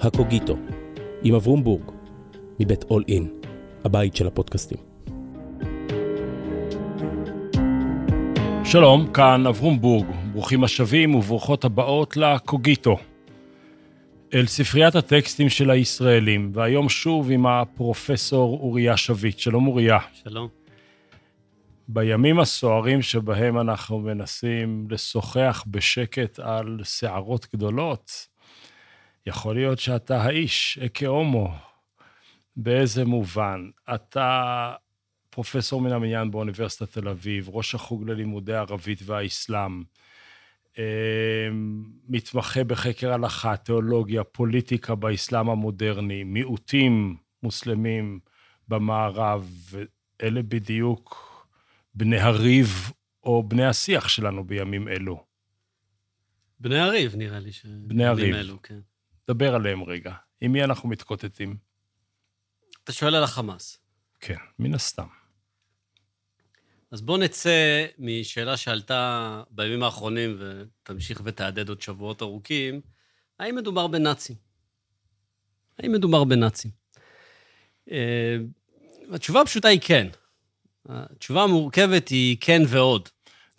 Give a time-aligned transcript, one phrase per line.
[0.00, 0.56] הקוגיטו,
[1.22, 1.90] עם אברום בורג,
[2.60, 3.28] מבית אול אין,
[3.84, 4.78] הבית של הפודקאסטים.
[8.64, 12.96] שלום, כאן אברום בורג, ברוכים השבים וברוכות הבאות לקוגיטו.
[14.34, 19.38] אל ספריית הטקסטים של הישראלים, והיום שוב עם הפרופסור אוריה שביט.
[19.38, 19.98] שלום אוריה.
[20.24, 20.48] שלום.
[21.88, 28.28] בימים הסוערים שבהם אנחנו מנסים לשוחח בשקט על שערות גדולות,
[29.28, 31.54] יכול להיות שאתה האיש, אקה הומו.
[32.56, 33.70] באיזה מובן?
[33.94, 34.74] אתה
[35.30, 39.82] פרופסור מן המניין באוניברסיטת תל אביב, ראש החוג ללימודי ערבית והאסלאם,
[42.08, 48.20] מתמחה בחקר הלכה, תיאולוגיה, פוליטיקה באסלאם המודרני, מיעוטים מוסלמים
[48.68, 51.28] במערב, ואלה בדיוק
[51.94, 52.92] בני הריב
[53.24, 55.24] או בני השיח שלנו בימים אלו.
[56.60, 57.52] בני הריב, נראה לי.
[57.52, 57.66] ש...
[57.66, 58.34] בני הריב.
[58.34, 58.78] אלו, כן.
[59.28, 60.12] דבר עליהם רגע.
[60.40, 61.56] עם מי אנחנו מתקוטטים?
[62.84, 63.78] אתה שואל על החמאס.
[64.20, 65.06] כן, מן הסתם.
[66.90, 72.80] אז בוא נצא משאלה שעלתה בימים האחרונים, ותמשיך ותהדהד עוד שבועות ארוכים,
[73.38, 74.36] האם מדובר בנאצים?
[75.78, 76.70] האם מדובר בנאצים?
[77.90, 78.36] אה,
[79.12, 80.08] התשובה הפשוטה היא כן.
[80.88, 83.08] התשובה המורכבת היא כן ועוד.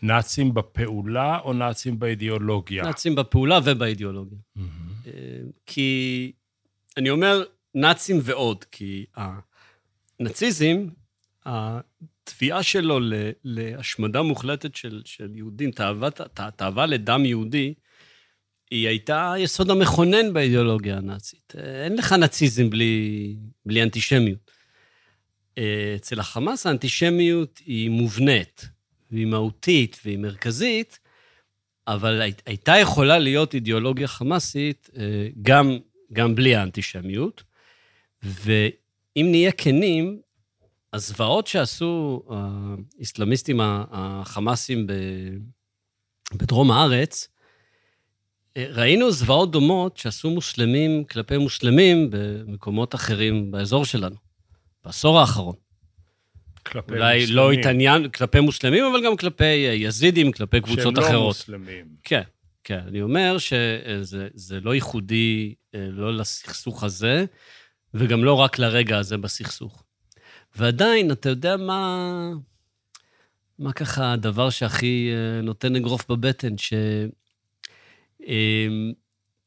[0.01, 2.83] נאצים בפעולה או נאצים באידיאולוגיה?
[2.83, 4.37] נאצים בפעולה ובאידיאולוגיה.
[4.57, 4.88] Mm-hmm.
[5.65, 6.31] כי
[6.97, 7.43] אני אומר
[7.75, 9.05] נאצים ועוד, כי
[10.19, 10.87] הנאציזם,
[11.45, 12.99] התביעה שלו
[13.43, 15.71] להשמדה מוחלטת של, של יהודים,
[16.55, 17.73] תאווה לדם יהודי,
[18.71, 21.53] היא הייתה היסוד המכונן באידיאולוגיה הנאצית.
[21.57, 24.51] אין לך נאציזם בלי, בלי אנטישמיות.
[25.95, 28.69] אצל החמאס האנטישמיות היא מובנית,
[29.11, 30.99] והיא מהותית והיא מרכזית,
[31.93, 35.77] אבל הייתה יכולה להיות אידיאולוגיה חמאסית אה, גם,
[36.13, 37.43] גם בלי האנטישמיות.
[38.23, 40.21] ואם נהיה כנים,
[40.93, 42.23] הזוועות שעשו
[42.99, 44.87] האסלאמיסטים החמאסים
[46.33, 47.27] בדרום הארץ,
[48.57, 54.15] אה, ראינו זוועות דומות שעשו מוסלמים כלפי מוסלמים במקומות אחרים באזור שלנו.
[54.85, 55.55] בעשור האחרון.
[56.65, 57.35] כלפי אולי מוסלמים.
[57.35, 61.35] לא התעניין כלפי מוסלמים, אבל גם כלפי יזידים, כלפי קבוצות שהם אחרות.
[61.35, 61.85] שהם לא מוסלמים.
[62.03, 62.21] כן,
[62.63, 62.79] כן.
[62.87, 67.25] אני אומר שזה לא ייחודי אה, לא לסכסוך הזה,
[67.93, 69.83] וגם לא רק לרגע הזה בסכסוך.
[70.55, 72.31] ועדיין, אתה יודע מה,
[73.59, 76.55] מה ככה הדבר שהכי אה, נותן אגרוף בבטן?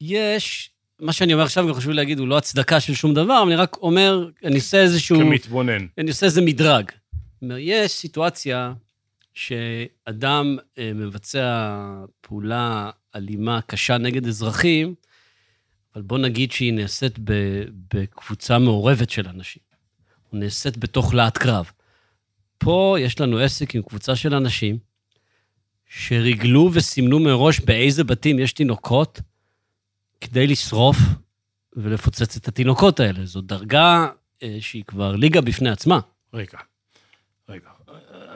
[0.01, 0.69] שיש
[0.99, 3.77] מה שאני אומר עכשיו, גם חשוב להגיד, הוא לא הצדקה של שום דבר, אני רק
[3.77, 5.19] אומר, אני עושה איזשהו...
[5.19, 5.85] כמתבונן.
[5.97, 6.91] אני עושה איזה מדרג.
[7.43, 8.73] אומר, יש סיטואציה
[9.33, 11.79] שאדם אה, מבצע
[12.21, 14.95] פעולה אלימה, קשה נגד אזרחים,
[15.95, 17.13] אבל בוא נגיד שהיא נעשית
[17.93, 19.61] בקבוצה מעורבת של אנשים,
[20.33, 21.71] או נעשית בתוך להט קרב.
[22.57, 24.77] פה יש לנו עסק עם קבוצה של אנשים
[25.85, 29.21] שריגלו וסימנו מראש באיזה בתים יש תינוקות,
[30.21, 30.97] כדי לשרוף
[31.75, 33.25] ולפוצץ את התינוקות האלה.
[33.25, 34.07] זו דרגה
[34.43, 35.99] אה, שהיא כבר ליגה בפני עצמה.
[36.33, 36.57] רגע,
[37.49, 37.69] רגע.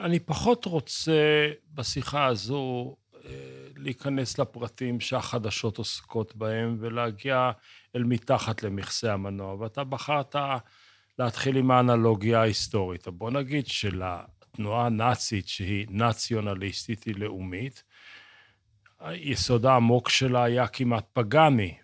[0.04, 3.30] אני פחות רוצה בשיחה הזו אה,
[3.76, 7.50] להיכנס לפרטים שהחדשות עוסקות בהם ולהגיע
[7.96, 10.36] אל מתחת למכסה המנוע, ואתה בחרת
[11.18, 13.08] להתחיל עם האנלוגיה ההיסטורית.
[13.08, 17.82] בוא נגיד שלתנועה הנאצית, שהיא נציונליסטית, היא לאומית,
[19.00, 21.74] היסוד העמוק שלה היה כמעט פגאני.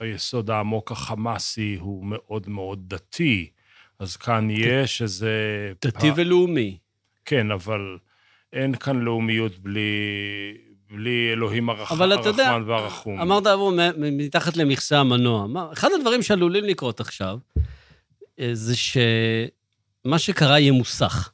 [0.00, 3.50] היסוד העמוק החמאסי הוא מאוד מאוד דתי,
[3.98, 5.32] אז כאן יש איזה...
[5.84, 6.78] דתי ולאומי.
[7.24, 7.98] כן, אבל
[8.52, 9.90] אין כאן לאומיות בלי,
[10.90, 11.92] בלי אלוהים הרח...
[11.92, 13.20] אבל אתה יודע, הרחמן והרחום.
[13.20, 15.46] אמרת, אבו, מתחת למכסה המנוע.
[15.72, 17.38] אחד הדברים שעלולים לקרות עכשיו,
[18.40, 21.30] אה, זה שמה שקרה יהיה מוסך.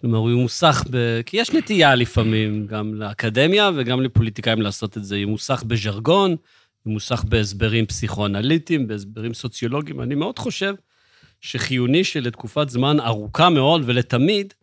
[0.00, 1.20] כלומר, הוא ימוסך ב...
[1.26, 5.18] כי יש נטייה לפעמים, גם לאקדמיה וגם לפוליטיקאים לעשות את זה.
[5.18, 6.36] ימוסך בז'רגון,
[6.86, 10.00] ימוסך בהסברים פסיכואנליטיים, בהסברים סוציולוגיים.
[10.00, 10.74] אני מאוד חושב
[11.42, 14.54] שחיוני שלתקופת זמן ארוכה מאוד ולתמיד,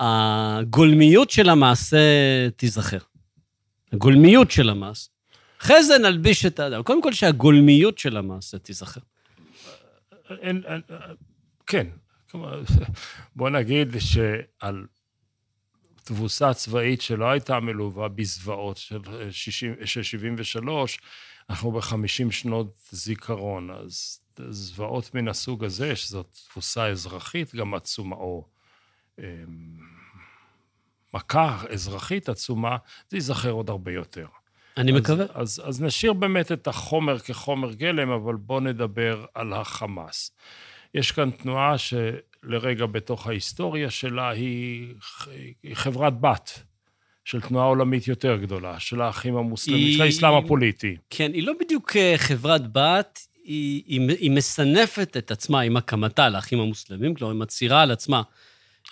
[0.00, 1.98] הגולמיות של המעשה
[2.56, 2.98] תיזכר.
[3.92, 5.10] הגולמיות של המעשה.
[5.62, 6.82] אחרי זה נלביש את האדם.
[6.82, 9.00] קודם כל שהגולמיות של המעשה תיזכר.
[10.30, 10.80] אין, אין,
[11.66, 11.86] כן,
[13.36, 14.86] בוא נגיד שעל
[16.04, 18.98] תבוסה צבאית שלא הייתה מלווה בזוועות של,
[19.30, 20.98] 60, של 73,
[21.50, 28.44] אנחנו ב-50 שנות זיכרון, אז זוועות מן הסוג הזה, שזאת תבוסה אזרחית גם עצומה, או
[29.18, 29.24] אה,
[31.14, 32.76] מכה אזרחית עצומה,
[33.08, 34.26] זה ייזכר עוד הרבה יותר.
[34.76, 35.24] אני מקווה.
[35.34, 40.32] אז, אז נשאיר באמת את החומר כחומר גלם, אבל בואו נדבר על החמאס.
[40.94, 44.94] יש כאן תנועה שלרגע בתוך ההיסטוריה שלה היא,
[45.62, 46.62] היא חברת בת
[47.24, 50.96] של תנועה עולמית יותר גדולה, של האחים המוסלמים, היא- של האסלאם הפוליטי.
[51.10, 56.28] כן, היא לא בדיוק אה, חברת בת, היא, היא, היא מסנפת את עצמה עם הקמתה
[56.28, 58.22] לאחים המוסלמים, כלומר, היא מצהירה על עצמה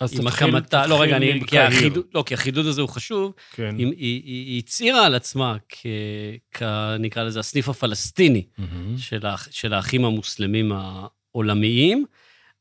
[0.00, 1.58] אז עם תתחיל, הקמתה, לא, תתחיל רגע, אני, כי.
[1.58, 3.32] החידוד, לא, כי החידוד הזה הוא חשוב.
[3.52, 3.74] כן.
[3.78, 5.86] היא, היא, היא, הצהירה על עצמה כ...
[6.52, 6.62] כ...
[6.98, 8.98] נקרא לזה הסניף הפלסטיני מהמם.
[8.98, 12.04] של, האח, של האחים המוסלמים העולמיים,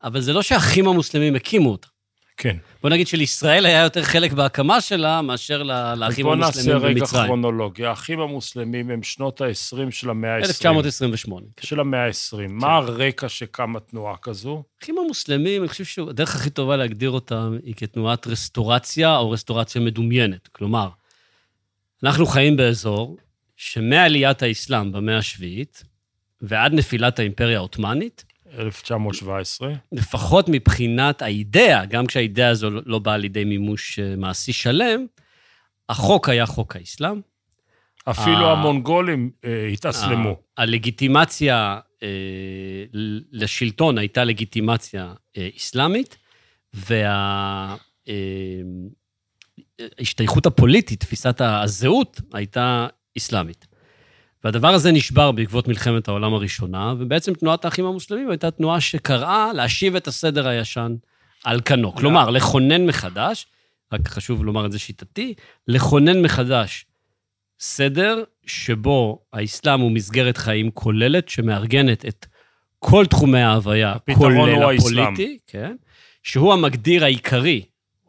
[0.04, 1.88] אבל זה לא שהאחים המוסלמים הקימו אותה.
[2.38, 2.58] כן.
[2.82, 6.86] בוא נגיד שלישראל היה יותר חלק בהקמה שלה מאשר ל- אז לאחים בואו נעשה המוסלמים
[6.86, 7.26] רגע במצרים.
[7.26, 7.90] כרונולוגיה.
[7.90, 9.52] האחים המוסלמים הם שנות ה-20
[9.92, 10.46] של המאה ה-20.
[10.46, 11.46] 1928.
[11.58, 11.68] כן.
[11.68, 12.38] של המאה ה-20.
[12.50, 14.64] מה הרקע שקמה תנועה כזו?
[14.82, 20.48] האחים המוסלמים, אני חושב שהדרך הכי טובה להגדיר אותם היא כתנועת רסטורציה או רסטורציה מדומיינת.
[20.48, 20.90] כלומר,
[22.04, 23.18] אנחנו חיים באזור
[23.58, 25.84] שמעליית האסלאם במאה השביעית
[26.42, 28.25] ועד נפילת האימפריה העות'מאנית,
[28.60, 29.74] 1917.
[29.92, 35.06] לפחות מבחינת האידאה, גם כשהאידאה הזו לא- לא באה לידי מימוש אה, מעשי שלם,
[35.90, 37.22] החוק היה חוק האסלאם.
[38.10, 40.30] אפילו אה, המונגולים אה, התאסלמו.
[40.30, 42.08] ה- הלגיטימציה אה,
[43.32, 46.18] לשלטון הייתה לגיטימציה אה, אסלאמית,
[49.78, 52.88] וההשתייכות הפוליטית, תפיסת הזהות, הייתה
[53.18, 53.68] אסלאמית.
[54.46, 59.96] והדבר הזה נשבר בעקבות מלחמת העולם הראשונה, ובעצם תנועת האחים המוסלמים הייתה תנועה שקראה להשיב
[59.96, 60.96] את הסדר הישן
[61.44, 61.96] על כנו.
[61.96, 63.48] כלומר, לכונן מחדש,
[63.94, 65.34] רק חשוב לומר את זה שיטתי,
[65.68, 66.86] לכונן מחדש
[67.60, 72.26] סדר שבו האסלאם הוא מסגרת חיים כוללת, שמארגנת את
[72.80, 74.76] כל תחומי ההוויה, כולל.
[74.78, 75.76] הפוליטי, כן,
[76.24, 77.62] שהוא המגדיר העיקרי,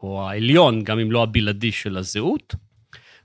[0.02, 2.54] או העליון, גם אם לא הבלעדי של הזהות,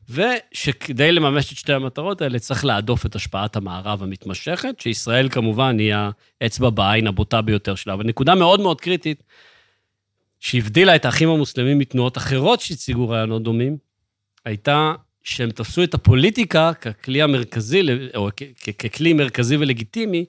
[0.10, 5.94] ושכדי לממש את שתי המטרות האלה צריך להדוף את השפעת המערב המתמשכת, שישראל כמובן היא
[6.42, 7.94] האצבע בעין הבוטה ביותר שלה.
[7.94, 9.24] אבל נקודה מאוד מאוד קריטית,
[10.40, 13.78] שהבדילה את האחים המוסלמים מתנועות אחרות שהציגו רעיונות דומים,
[14.46, 14.94] הייתה
[15.24, 17.82] שהם תפסו את הפוליטיקה ככלי המרכזי,
[18.16, 18.30] או
[18.78, 20.26] ככלי מרכזי ולגיטימי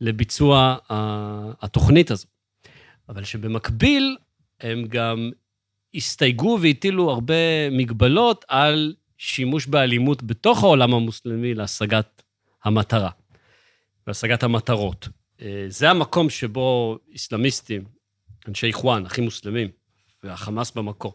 [0.00, 0.76] לביצוע
[1.62, 2.26] התוכנית הזו.
[3.08, 4.16] אבל שבמקביל,
[4.60, 5.30] הם גם
[5.94, 12.22] הסתייגו והטילו הרבה מגבלות על שימוש באלימות בתוך העולם המוסלמי להשגת
[12.64, 13.10] המטרה,
[14.06, 15.08] להשגת המטרות.
[15.42, 17.84] אה, זה המקום שבו אסלאמיסטים,
[18.48, 19.68] אנשי איחואן, אחים מוסלמים,
[20.22, 21.14] והחמאס במקור,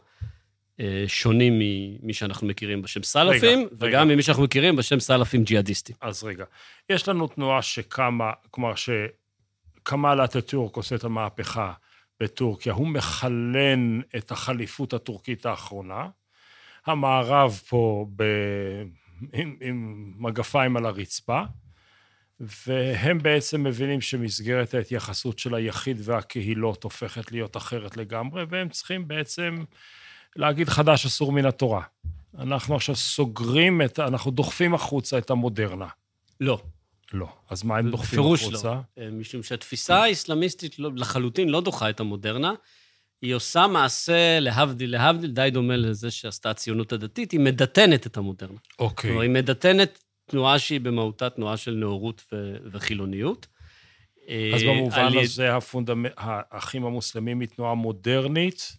[0.80, 5.96] אה, שונים ממי שאנחנו מכירים בשם סלפים, רגע, וגם ממי שאנחנו מכירים בשם סלפים ג'יהאדיסטים.
[6.02, 6.46] אז רגע,
[6.90, 11.74] יש לנו תנועה שקמה, כלומר שכמאל אטאטורק עושה את המהפכה
[12.19, 16.07] בטורקיה, הוא מחלן את החליפות הטורקית האחרונה.
[16.86, 18.24] המערב פה ב...
[19.33, 21.42] עם, עם מגפיים על הרצפה,
[22.39, 29.63] והם בעצם מבינים שמסגרת ההתייחסות של היחיד והקהילות הופכת להיות אחרת לגמרי, והם צריכים בעצם
[30.36, 31.81] להגיד חדש אסור מן התורה.
[32.38, 35.88] אנחנו עכשיו סוגרים את, אנחנו דוחפים החוצה את המודרנה.
[36.42, 36.62] לא,
[37.13, 37.27] לא.
[37.50, 38.67] אז מה הם דוחפים בפירוש החוצה?
[38.67, 39.03] לא.
[39.03, 42.53] אה, משום שהתפיסה האסלאמיסטית לא- לחלוטין לא דוחה את המודרנה.
[43.21, 48.57] היא עושה מעשה, להבדיל, להבדיל, די דומה לזה שעשתה הציונות הדתית, היא מדתנת את המודרנה.
[48.80, 49.09] אוקיי.
[49.09, 53.47] כלומר, היא מדתנת תנועה שהיא במהותה תנועה של נאורות ו- וחילוניות.
[54.28, 56.04] אז אה, במובן על הזה הפונדמ...
[56.18, 58.78] האחים המוסלמים היא תנועה מודרנית,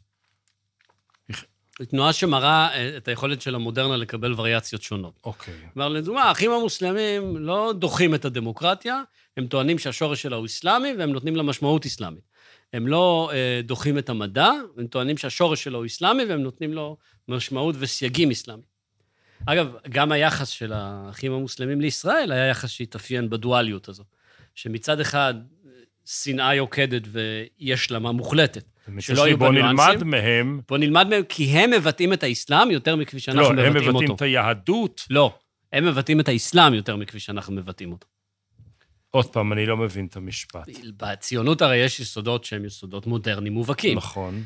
[1.80, 5.20] היא תנועה שמראה אה, את היכולת של המודרנה לקבל וריאציות שונות.
[5.24, 5.54] אוקיי.
[5.74, 9.02] כלומר, לדוגמה, האחים המוסלמים לא דוחים את הדמוקרטיה,
[9.36, 12.30] הם טוענים שהשורש שלה הוא אסלאמי, והם נותנים לה משמעות אסלאמית.
[12.72, 16.96] הם לא אה, דוחים את המדע, הם טוענים שהשורש שלו הוא אסלאמי, והם נותנים לו
[17.28, 18.70] משמעות וסייגים אסלאמיים.
[19.46, 24.04] אגב, גם היחס של האחים המוסלמים לישראל היה יחס שהתאפיין בדואליות הזו.
[24.54, 25.34] שמצד אחד,
[26.10, 28.64] שנאה יוקדת ואי השלמה מוחלטת.
[28.98, 30.04] שלא היו בואו בה נלמד.
[30.04, 33.76] מהם, בוא נלמד מהם, כי הם מבטאים את האסלאם יותר מכפי שאנחנו לא, מבטאים הם
[33.76, 33.90] אותו.
[33.90, 35.06] מבטאים את היהדות.
[35.10, 35.34] לא,
[35.72, 38.06] הם מבטאים את האסלאם יותר מכפי שאנחנו מבטאים אותו.
[39.10, 40.68] עוד פעם, אני לא מבין את המשפט.
[40.96, 43.98] בציונות הרי יש יסודות שהם יסודות מודרניים מובהקים.
[43.98, 44.44] נכון.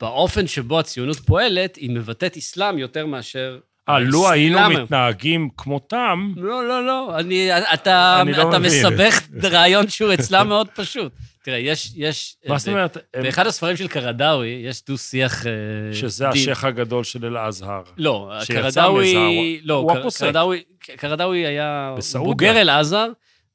[0.00, 3.58] באופן שבו הציונות פועלת, היא מבטאת אסלאם יותר מאשר...
[3.88, 4.58] אה, לו היינו.
[4.70, 8.86] מתנהגים כמותם, לא, לא, לא, אני, אתה, אני לא אתה מבין.
[8.86, 11.12] מסבך רעיון שהוא אצלם מאוד פשוט.
[11.44, 11.92] תראה, יש...
[11.96, 12.96] יש מה זאת אומרת?
[13.14, 15.46] הם- באחד הספרים של קרדאווי יש דו-שיח...
[15.46, 15.52] אה,
[15.92, 16.32] שזה דין.
[16.42, 17.82] השייח הגדול של אל-אזהר.
[17.98, 19.60] לא, קרדאווי...
[19.64, 19.92] לא, הוא.
[20.18, 20.62] קרדאווי-
[20.96, 22.32] קרדאווי היה בסעודיה.
[22.32, 23.06] בוגר אל-עזר,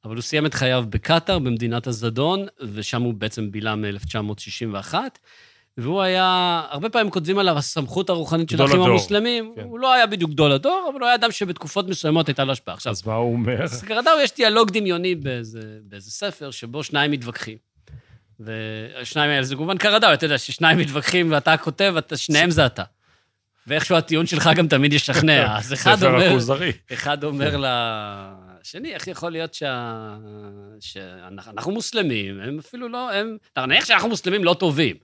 [0.05, 4.93] אבל הוא סיים את חייו בקטאר, במדינת הזדון, ושם הוא בעצם בילה מ-1961.
[5.77, 9.53] והוא היה, הרבה פעמים כותבים עליו הסמכות הרוחנית של האחים המוסלמים.
[9.55, 9.62] כן.
[9.62, 12.74] הוא לא היה בדיוק גדול הדור, אבל הוא היה אדם שבתקופות מסוימות הייתה לו השפעה.
[12.74, 13.63] עכשיו, אז מה הוא אומר?
[13.63, 17.57] אז קרדאו יש דיאלוג דמיוני באיזה, באיזה ספר, שבו שניים מתווכחים.
[18.39, 22.84] ושניים האלה, זה כמובן קרדאו, אתה יודע ששניים מתווכחים ואתה כותב, אתה, שניהם זה אתה.
[23.67, 25.48] ואיכשהו הטיעון שלך גם תמיד ישכנע.
[25.57, 26.72] אז אחד אומר, הכוזרי.
[26.93, 30.15] אחד אומר לשני, איך יכול להיות שה...
[30.79, 33.38] שאנחנו אנחנו מוסלמים, הם אפילו לא, הם...
[33.57, 34.96] נניח שאנחנו מוסלמים לא טובים,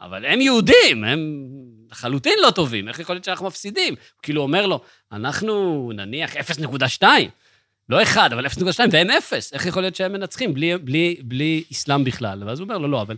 [0.00, 1.48] אבל הם יהודים, הם
[1.90, 3.94] לחלוטין לא טובים, איך יכול להיות שאנחנו מפסידים?
[3.94, 4.80] הוא כאילו אומר לו,
[5.12, 7.02] אנחנו נניח 0.2,
[7.88, 12.04] לא 1, אבל 0.2, והם 0, איך יכול להיות שהם מנצחים בלי, בלי, בלי אסלאם
[12.04, 12.44] בכלל?
[12.46, 13.16] ואז הוא אומר לו, לא, אבל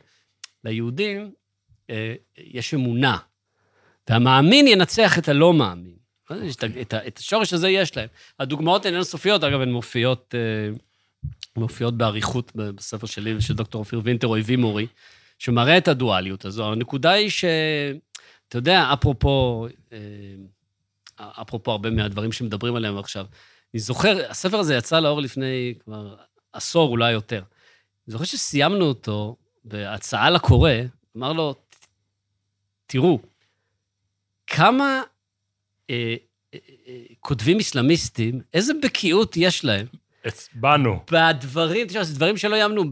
[0.65, 1.31] ליהודים
[1.91, 3.17] אה, יש אמונה,
[4.11, 5.97] והמאמין ינצח את הלא מאמין.
[6.45, 8.09] יש את, את, את השורש הזה יש להם.
[8.41, 10.75] הדוגמאות הן אינסופיות, אגב, הן מופיעות, אה,
[11.57, 14.87] מופיעות באריכות בספר שלי ושל דוקטור אופיר וינטר, אויבי מורי,
[15.43, 16.73] שמראה את הדואליות הזו.
[16.73, 17.45] הנקודה היא ש...
[18.49, 19.99] אתה יודע, אפרופו, אה,
[21.43, 23.27] אפרופו הרבה מהדברים שמדברים עליהם עכשיו,
[23.75, 26.17] אני זוכר, הספר הזה יצא לאור לפני כבר
[26.53, 27.37] עשור, אולי יותר.
[27.39, 30.71] אני זוכר שסיימנו אותו בהצעה לקורא,
[31.17, 31.55] אמר לו,
[32.87, 33.19] תראו,
[34.47, 35.03] כמה
[35.91, 36.15] אה,
[36.55, 36.59] אה,
[36.89, 39.87] אה, כותבים אסלאמיסטים, איזה בקיאות יש להם
[40.55, 41.01] בנו.
[41.13, 42.85] בדברים, תשמע, זה דברים שלא יאמנו,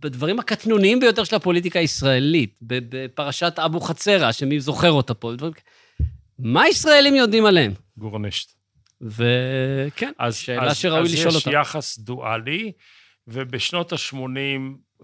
[0.00, 5.52] בדברים הקטנוניים ביותר של הפוליטיקה הישראלית, בפרשת אבו חצרה, שמי זוכר אותה פה, דברים...
[5.52, 6.08] כאלה.
[6.38, 7.72] מה ישראלים יודעים עליהם?
[7.96, 8.52] גורנישט.
[9.00, 11.50] וכן, אז, שאלה אז, שראוי אז לשאול יש אותה.
[11.50, 12.72] יחס דואלי,
[13.28, 14.16] ובשנות ה-80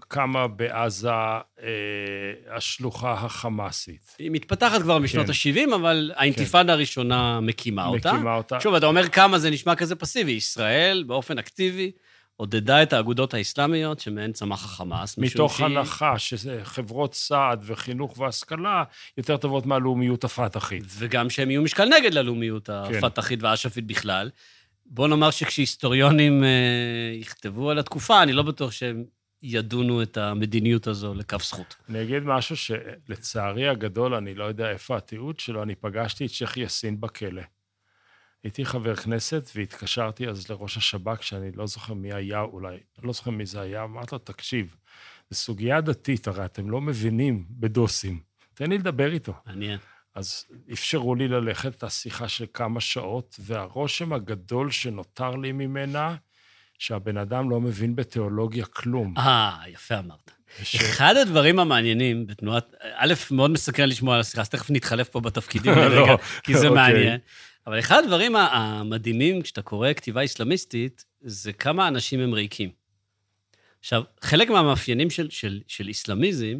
[0.07, 1.67] קמה בעזה אה,
[2.49, 4.15] השלוחה החמאסית.
[4.19, 5.31] היא מתפתחת כבר משנות כן.
[5.31, 8.13] ה-70, אבל האינתיפאדה הראשונה מקימה אותה.
[8.13, 8.59] מקימה אותה.
[8.59, 10.31] שוב, אתה אומר כמה זה נשמע כזה פסיבי.
[10.31, 11.91] ישראל, באופן אקטיבי,
[12.41, 15.17] עודדה את האגודות האסלאמיות, שמהן צמח החמאס.
[15.17, 18.83] מתוך שהיא- הנחה שחברות סעד וחינוך והשכלה
[19.17, 20.83] יותר טובות מהלאומיות הפתחית.
[20.97, 24.29] וגם שהם יהיו משקל נגד ללאומיות הפתחית והאש"פית בכלל.
[24.85, 26.49] בוא נאמר שכשהיסטוריונים אה,
[27.19, 29.03] יכתבו על התקופה, אני לא בטוח שהם
[29.43, 31.75] ידונו את המדיניות הזו לכף זכות.
[31.89, 36.57] אני אגיד משהו שלצערי הגדול, אני לא יודע איפה התיעוד שלו, אני פגשתי את שייח'
[36.57, 37.41] יאסין בכלא.
[38.43, 43.31] הייתי חבר כנסת והתקשרתי אז לראש השב"כ, שאני לא זוכר מי היה, אולי, לא זוכר
[43.31, 44.75] מי זה היה, אמרתי לו, תקשיב,
[45.29, 48.19] זו סוגיה דתית, הרי אתם לא מבינים בדוסים.
[48.53, 49.33] תן לי לדבר איתו.
[49.45, 49.79] מעניין.
[50.15, 56.15] אז אפשרו לי ללכת את השיחה של כמה שעות, והרושם הגדול שנותר לי ממנה,
[56.79, 59.13] שהבן אדם לא מבין בתיאולוגיה כלום.
[59.17, 60.31] אה, יפה אמרת.
[60.61, 60.75] וש...
[60.75, 62.73] אחד הדברים המעניינים בתנועת...
[62.95, 66.67] א', מאוד מסקרן לשמוע על השיחה, אז תכף נתחלף פה בתפקידים לא, לרגע, כי זה
[66.67, 66.83] אוקיי.
[66.83, 67.19] מעניין.
[67.67, 72.69] אבל אחד הדברים המדהימים כשאתה קורא כתיבה אסלאמיסטית, זה כמה אנשים הם ריקים.
[73.79, 76.59] עכשיו, חלק מהמאפיינים של, של, של אסלאמיזם,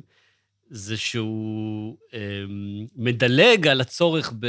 [0.70, 2.20] זה שהוא אמ,
[2.96, 4.48] מדלג על הצורך ב...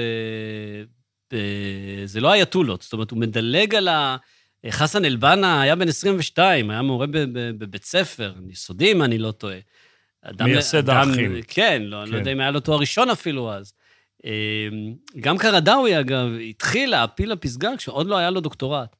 [1.32, 1.36] ב...
[2.04, 4.16] זה לא אייתולות, זאת אומרת, הוא מדלג על ה...
[4.70, 9.30] חסן אל-בנה היה בן 22, היה מורה ב- ב- בבית ספר, יסודי, אם אני לא
[9.32, 9.58] טועה.
[10.22, 11.42] אדם- מייסד האחים.
[11.48, 12.18] כן, לא, אני לא כן.
[12.18, 13.72] יודע אם היה לו תואר ראשון אפילו אז.
[14.24, 14.30] אמ,
[15.20, 18.96] גם קרדאווי, אגב, התחיל להעפיל לפסגה כשעוד לא היה לו דוקטורט.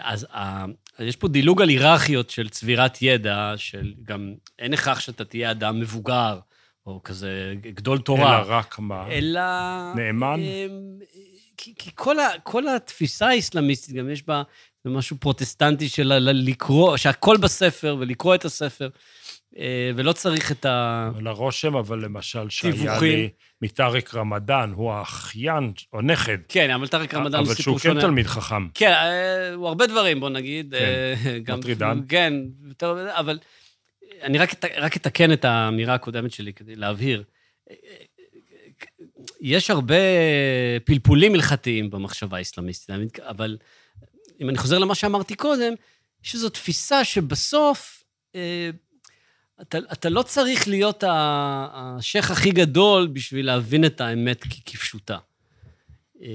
[0.00, 0.64] אז ה-
[0.98, 5.50] אז יש פה דילוג על היררכיות של צבירת ידע, של גם אין הכרח שאתה תהיה
[5.50, 6.38] אדם מבוגר,
[6.86, 8.38] או כזה גדול תורה.
[8.42, 9.08] אלא רק מה?
[9.10, 9.40] אלא...
[9.96, 10.40] נאמן?
[10.40, 10.98] אמ,
[11.56, 14.42] כי, כי כל, ה, כל התפיסה האסלאמיסטית, גם יש בה
[14.84, 18.90] משהו פרוטסטנטי של לקרוא, שהכל בספר, ולקרוא את הספר, אה,
[19.96, 21.10] ולא צריך את ה...
[21.18, 23.00] על הרושם, אבל למשל, שהיה.
[23.00, 23.28] לי
[23.62, 28.00] מטארק רמדאן, הוא האחיין, או נכד, כן, אבל טרק רמדאן הוא אבל סיפור שהוא שונה.
[28.00, 28.68] כן תלמיד חכם.
[28.74, 30.74] כן, אה, הוא הרבה דברים, בוא נגיד.
[30.78, 30.84] כן.
[30.84, 32.00] אה, גם- מטרידן.
[32.08, 32.32] כן,
[33.08, 33.38] אבל
[34.22, 37.24] אני רק, רק אתקן את האמירה הקודמת שלי כדי להבהיר.
[37.70, 37.76] אה,
[39.40, 39.94] יש הרבה
[40.84, 42.90] פלפולים הלכתיים במחשבה האסלאמיסטית,
[43.20, 43.56] אבל
[44.40, 45.72] אם אני חוזר למה שאמרתי קודם,
[46.24, 48.02] יש איזו תפיסה שבסוף
[48.34, 48.70] אה,
[49.62, 55.18] אתה, אתה לא צריך להיות השייח הכי גדול בשביל להבין את האמת כפשוטה.
[56.22, 56.28] אה,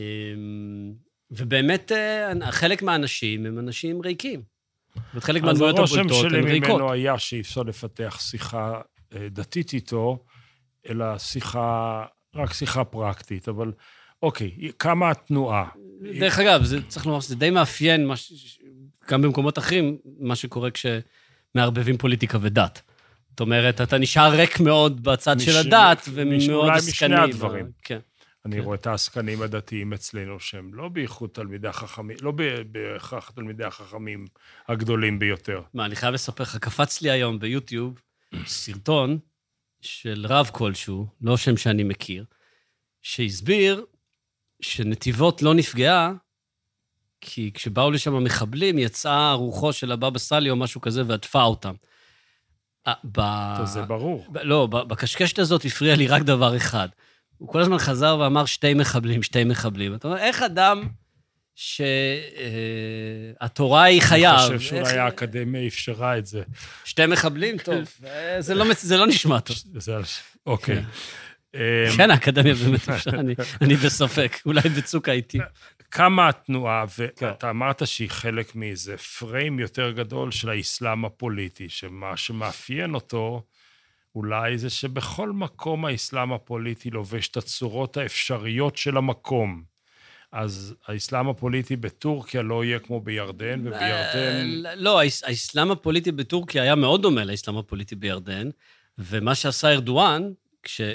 [1.32, 4.42] ובאמת, אה, חלק מהאנשים הם אנשים ריקים.
[5.14, 6.70] זאת חלק אז מהדמויות הרושם הבולטות שלי הן ריקות.
[6.70, 8.82] ממנו היה שאי אפשר לפתח שיחה
[9.16, 10.24] אה, דתית איתו,
[10.90, 12.06] אלא שיחה,
[12.36, 13.72] רק שיחה פרקטית, אבל
[14.24, 15.66] אוקיי, כמה התנועה?
[16.20, 18.60] דרך אגב, זה, צריך לומר שזה די מאפיין, מה ש...
[19.10, 22.82] גם במקומות אחרים, מה שקורה כשמערבבים פוליטיקה ודת.
[23.38, 26.92] זאת אומרת, אתה נשאר ריק מאוד בצד מש- של הדת, ומאוד אולי עסקני.
[26.92, 27.72] משני ב- הדברים.
[27.84, 28.00] כן.
[28.46, 28.62] אני כן.
[28.62, 34.26] רואה את העסקנים הדתיים אצלנו, שהם לא בייחוד תלמידי החכמים, לא ב- בהכרח תלמידי החכמים
[34.68, 35.62] הגדולים ביותר.
[35.74, 38.00] מה, אני חייב לספר לך, קפץ לי היום ביוטיוב
[38.46, 39.20] סרטון
[39.82, 42.26] של רב כלשהו, לא שם שאני מכיר,
[43.02, 43.86] שהסביר
[44.62, 46.14] שנתיבות לא נפגעה,
[47.22, 51.74] כי כשבאו לשם המחבלים, יצאה רוחו של הבבא סאלי או משהו כזה ועטפה אותם.
[52.88, 53.22] אה, ב...
[53.66, 54.26] זה ברור.
[54.30, 56.88] ב- לא, בקשקשת הזאת הפריע לי רק דבר אחד.
[57.38, 59.96] הוא כל הזמן חזר ואמר שתי מחבלים, שתי מחבלים.
[59.96, 60.84] אתה אומר, איך אדם
[63.40, 64.34] שהתורה היא חייו...
[64.34, 66.42] אני חושב איך- שאולי האקדמיה אפשרה את זה.
[66.84, 67.58] שתי מחבלים?
[67.58, 67.76] טוב,
[68.08, 69.56] אה, זה לא זה לא נשמע טוב.
[70.46, 70.84] אוקיי.
[71.56, 71.60] אמ,
[71.98, 75.42] כן, האקדמיה באמת אפשר, אני- אני בספק, אולי בצוק העיתים.
[75.92, 82.94] כמה התנועה, ואתה אמרת שהיא חלק מאיזה פריים יותר גדול של האסלאם הפוליטי, שמה שמאפיין
[82.94, 83.44] אותו
[84.16, 89.64] אולי זה שבכל מקום האסלאם הפוליטי לובש את הצורות האפשריות של המקום.
[90.32, 94.66] אז האסלאם הפוליטי בטורקיה לא יהיה כמו בירדן, ובירדן...
[94.66, 98.50] אה, לא, האס- האסלאם הפוליטי בטורקיה היה מאוד דומה לאסלאם הפוליטי בירדן,
[98.98, 100.24] ומה שעשה ארדואן,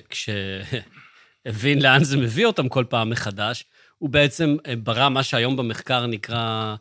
[0.08, 3.64] כשהבין לאן זה מביא אותם כל פעם מחדש,
[4.02, 6.74] הוא בעצם אה, ברא מה שהיום במחקר נקרא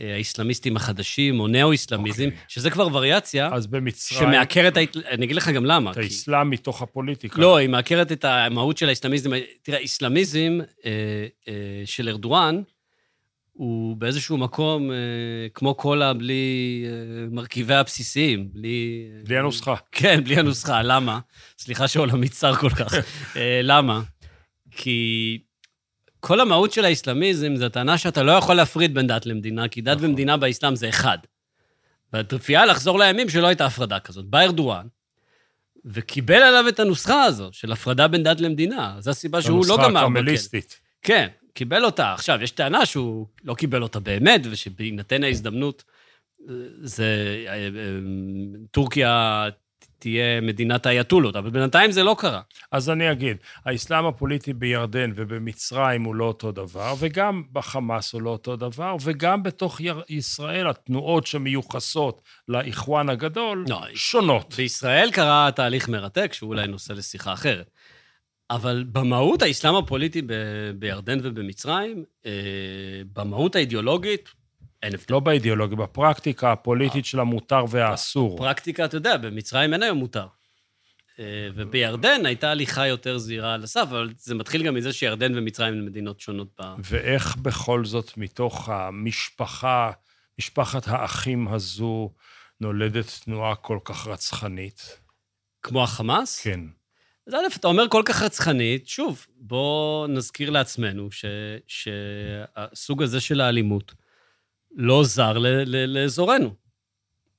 [0.00, 2.38] אה, האסלאמיסטים החדשים, או ניאו-אסלאמיזם, אוקיי.
[2.48, 4.76] שזה כבר וריאציה אז במצרים, שמעקרת,
[5.10, 5.90] אני אגיד לך גם למה.
[5.90, 7.40] את כי- האסלאם מתוך הפוליטיקה.
[7.40, 9.30] לא, היא מעקרת את המהות של האסלאמיזם.
[9.62, 10.90] תראה, אסלאמיזם אה,
[11.48, 11.52] אה,
[11.84, 12.62] של ארדואן,
[13.52, 14.96] הוא באיזשהו מקום אה,
[15.54, 16.90] כמו קולה בלי אה,
[17.30, 19.06] מרכיביה הבסיסיים, בלי...
[19.24, 19.74] בלי הנוסחה.
[19.92, 20.82] כן, בלי הנוסחה.
[20.82, 21.18] למה?
[21.58, 22.94] סליחה שעולמי צר כל כך.
[23.36, 24.00] אה, למה?
[24.70, 25.38] כי
[26.20, 29.96] כל המהות של האסלאמיזם זה הטענה שאתה לא יכול להפריד בין דת למדינה, כי דת
[29.96, 30.10] נכון.
[30.10, 31.18] ומדינה באסלאם זה אחד.
[32.12, 34.24] והתרפייה לחזור לימים שלא הייתה הפרדה כזאת.
[34.24, 34.86] בא ארדואן,
[35.84, 38.96] וקיבל עליו את הנוסחה הזו של הפרדה בין דת למדינה.
[38.98, 40.00] זו הסיבה שהוא לא הנוסחה גמר בכלא.
[40.00, 40.80] הקרמליסטית.
[41.02, 42.12] כן, קיבל אותה.
[42.12, 45.84] עכשיו, יש טענה שהוא לא קיבל אותה באמת, ושבהינתן ההזדמנות,
[46.48, 47.04] אה, זה...
[47.48, 47.68] אה, אה,
[48.70, 49.44] טורקיה
[49.98, 52.40] תהיה מדינת האייתולות, אבל בינתיים זה לא קרה.
[52.72, 58.30] אז אני אגיד, האסלאם הפוליטי בירדן ובמצרים הוא לא אותו דבר, וגם בחמאס הוא לא
[58.30, 64.54] אותו דבר, וגם בתוך ישראל התנועות שמיוחסות לאיחואן הגדול לא, שונות.
[64.56, 67.70] בישראל קרה תהליך מרתק, שהוא אולי נושא לשיחה אחרת.
[68.50, 72.32] אבל במהות האסלאם הפוליטי ב- בירדן ובמצרים, אה,
[73.12, 74.28] במהות האידיאולוגית,
[74.82, 75.04] אין הבדל.
[75.10, 78.38] לא באידיאולוגיה, בפרקטיקה הפוליטית של המותר והאסור.
[78.38, 80.26] פרקטיקה, אתה יודע, במצרים אין היום מותר.
[81.18, 85.74] אה, ובירדן הייתה הליכה יותר זהירה על הסף, אבל זה מתחיל גם מזה שירדן ומצרים
[85.74, 86.64] הן מדינות שונות ב...
[86.78, 89.90] ואיך בכל זאת מתוך המשפחה,
[90.38, 92.12] משפחת האחים הזו,
[92.60, 95.00] נולדת תנועה כל כך רצחנית?
[95.62, 96.40] כמו החמאס?
[96.40, 96.60] כן.
[97.26, 101.24] אז א', אתה אומר כל כך רצחנית, שוב, בוא נזכיר לעצמנו ש,
[101.66, 103.94] שהסוג הזה של האלימות
[104.72, 106.54] לא זר ל, ל, לאזורנו.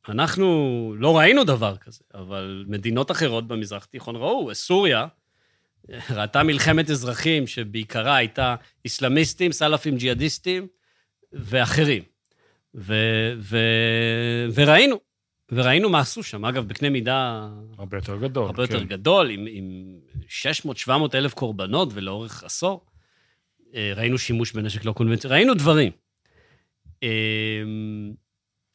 [0.09, 4.55] אנחנו לא ראינו דבר כזה, אבל מדינות אחרות במזרח התיכון ראו.
[4.55, 5.07] סוריה
[6.15, 8.55] ראתה מלחמת אזרחים שבעיקרה הייתה
[8.87, 10.67] אסלאמיסטים, סלאפים ג'יהאדיסטים
[11.33, 12.03] ואחרים.
[12.75, 12.93] ו,
[13.39, 13.57] ו,
[14.53, 14.99] וראינו,
[15.51, 16.45] וראינו מה עשו שם.
[16.45, 18.45] אגב, בקנה מידה הרבה יותר גדול.
[18.45, 18.85] הרבה יותר כן.
[18.85, 19.99] גדול, עם, עם
[20.87, 22.85] 600-700 אלף קורבנות ולאורך עשור.
[23.75, 25.91] אה, ראינו שימוש בנשק לא קונבנציונלי, ראינו דברים.
[27.03, 27.09] אה,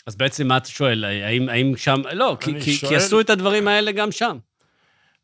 [0.06, 2.00] אז בעצם מה אתה שואל, האם, האם שם...
[2.12, 4.38] לא, כי, שואל- כי עשו את הדברים האלה גם שם.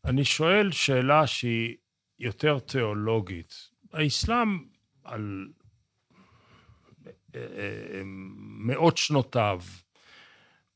[0.05, 1.77] אני שואל שאלה שהיא
[2.19, 3.55] יותר תיאולוגית.
[3.93, 4.59] האסלאם
[5.05, 5.49] על
[7.07, 8.03] אה, אה,
[8.67, 9.61] מאות שנותיו,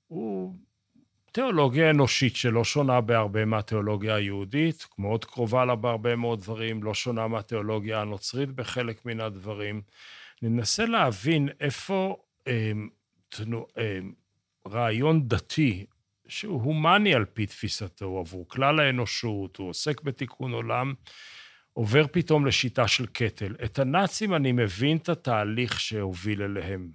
[0.06, 0.54] הוא
[1.32, 7.28] תיאולוגיה אנושית שלא שונה בהרבה מהתיאולוגיה היהודית, מאוד קרובה לה בהרבה מאוד דברים, לא שונה
[7.28, 9.82] מהתיאולוגיה הנוצרית בחלק מן הדברים.
[10.44, 12.16] אני מנסה להבין איפה
[12.48, 12.72] אה,
[13.28, 13.98] תנו, אה,
[14.68, 15.86] רעיון דתי
[16.28, 20.94] שהוא הומני על פי תפיסתו, עבור כלל האנושות, הוא עוסק בתיקון עולם,
[21.72, 23.54] עובר פתאום לשיטה של קטל.
[23.64, 26.90] את הנאצים אני מבין את התהליך שהוביל אליהם.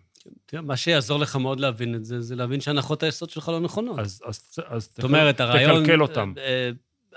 [0.46, 4.00] תראה, מה שיעזור לך מאוד להבין את זה, זה להבין שהנחות היסוד שלך לא נכונות.
[4.00, 5.84] אז, אז, אז זאת אומרת, הרעיון...
[5.84, 6.34] תקלקל אותם.
[6.38, 6.72] אה,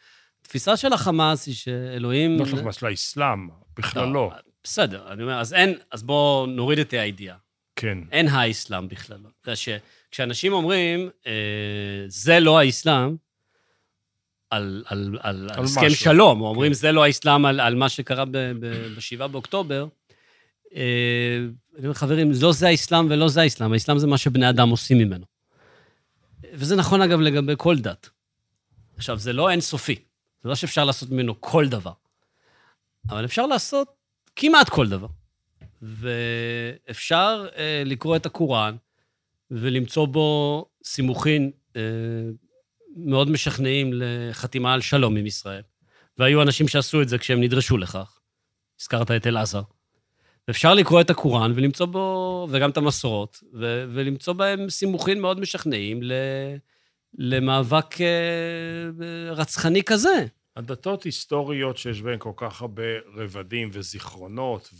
[0.52, 2.40] התפיסה של החמאס היא שאלוהים...
[2.40, 4.32] לא של החמאס, של האסלאם, בכללו.
[4.64, 7.38] בסדר, אני אומר, אז אין, אז בואו נוריד את הידיעה.
[7.76, 7.98] כן.
[8.12, 9.30] אין האסלאם בכללו.
[9.46, 11.32] זה שכשאנשים אומרים, אה,
[12.08, 13.16] זה לא האסלאם,
[14.50, 15.98] על, על, על, על על הסכם משהו.
[15.98, 16.74] שלום, או אומרים, כן.
[16.74, 19.88] זה לא האסלאם על, על מה שקרה ב-7 באוקטובר,
[20.76, 21.38] אה,
[21.78, 24.98] אני אומר, חברים, לא זה האסלאם ולא זה האסלאם, האסלאם זה מה שבני אדם עושים
[24.98, 25.26] ממנו.
[26.54, 28.10] וזה נכון, אגב, לגבי כל דת.
[28.98, 29.96] עכשיו, זה לא אינסופי,
[30.44, 31.94] זה לא שאפשר לעשות ממנו כל דבר,
[33.10, 33.88] אבל אפשר לעשות
[34.36, 35.08] כמעט כל דבר.
[35.82, 38.76] ואפשר אה, לקרוא את הקוראן
[39.52, 41.82] ולמצוא בו סימוכין אה,
[42.96, 45.62] מאוד משכנעים לחתימה על שלום עם ישראל.
[46.18, 48.20] והיו אנשים שעשו את זה כשהם נדרשו לכך.
[48.82, 49.62] הזכרת את אלעזר.
[50.50, 56.04] אפשר לקרוא את הקוראן ולמצוא בו, וגם את המסורות, ו- ולמצוא בהם סימוכין מאוד משכנעים
[56.04, 56.14] ל-
[57.14, 60.26] למאבק אה, רצחני כזה.
[60.56, 64.74] הדתות היסטוריות שיש בהן כל כך הרבה רבדים וזיכרונות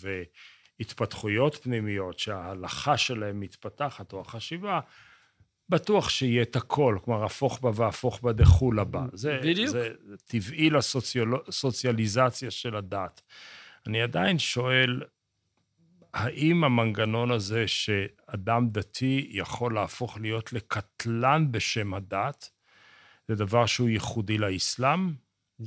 [0.80, 4.80] והתפתחויות פנימיות שההלכה שלהן מתפתחת או החשיבה,
[5.70, 9.06] בטוח שיהיה את הכל, כלומר, הפוך בה והפוך בה דחולה בה.
[9.14, 9.70] זה, בדיוק.
[9.70, 9.90] זה
[10.26, 13.22] טבעי לסוציאליזציה של הדת.
[13.88, 15.02] אני עדיין שואל,
[16.14, 22.50] האם המנגנון הזה שאדם דתי יכול להפוך להיות לקטלן בשם הדת,
[23.28, 25.14] זה דבר שהוא ייחודי לאסלאם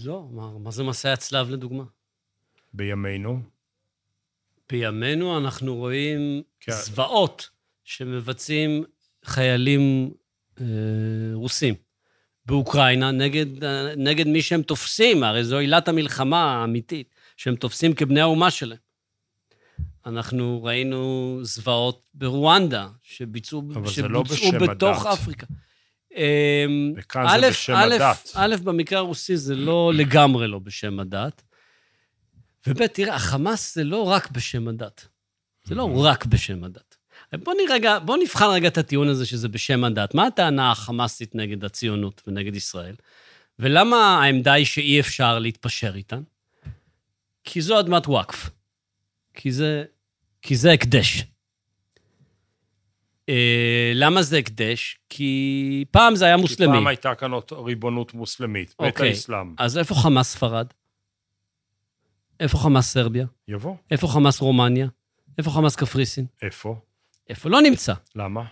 [0.05, 1.85] לא, מה, מה זה מסע הצלב לדוגמה?
[2.73, 3.41] בימינו?
[4.71, 6.73] בימינו אנחנו רואים כן.
[6.73, 7.51] זוועות
[7.85, 8.85] שמבצעים
[9.25, 10.15] חיילים
[10.61, 10.67] אה,
[11.33, 11.75] רוסים
[12.47, 18.21] באוקראינה נגד, אה, נגד מי שהם תופסים, הרי זו עילת המלחמה האמיתית, שהם תופסים כבני
[18.21, 18.79] האומה שלהם.
[20.07, 25.19] אנחנו ראינו זוועות ברואנדה, שביצעו, אבל זה שבוצעו לא בשם בתוך הדת.
[25.19, 25.47] אפריקה.
[26.15, 28.33] אמ, וכאן זה א', בשם א', הדת.
[28.35, 31.43] א', במקרה הרוסי זה לא לגמרי לא בשם הדת.
[32.67, 35.07] וב', תראה, החמאס זה לא רק בשם הדת.
[35.65, 36.97] זה לא רק בשם הדת.
[37.33, 40.15] בוא, נרגע, בוא נבחן רגע את הטיעון הזה שזה בשם הדת.
[40.15, 42.95] מה הטענה החמאסית נגד הציונות ונגד ישראל?
[43.59, 46.23] ולמה העמדה היא שאי אפשר להתפשר איתן?
[47.45, 48.51] כי זו אדמת וואקף.
[49.35, 49.85] כי זה,
[50.45, 51.25] כי זה הקדש.
[53.29, 54.99] אה, למה זה הקדש?
[55.09, 56.73] כי פעם זה היה כי מוסלמי.
[56.73, 59.09] פעם הייתה כאן ריבונות מוסלמית, בית אוקיי.
[59.09, 59.55] האסלאם.
[59.59, 60.67] אז איפה חמאס ספרד?
[62.41, 63.27] איפה חמאס סרביה?
[63.49, 63.77] יבוא.
[63.91, 64.89] איפה חמאס רומניה?
[65.39, 66.27] איפה חמאס קפריסין?
[66.43, 66.77] איפה?
[67.29, 67.95] איפה לא נמצא.
[68.15, 68.45] למה?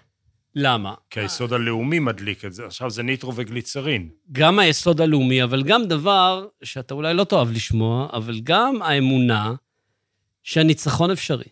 [0.54, 0.94] למה?
[1.10, 2.66] כי היסוד הלאומי מדליק את זה.
[2.66, 4.08] עכשיו זה ניטרו וגליצרין.
[4.32, 9.54] גם היסוד הלאומי, אבל גם דבר שאתה אולי לא תאהב לשמוע, אבל גם האמונה
[10.42, 11.44] שהניצחון אפשרי.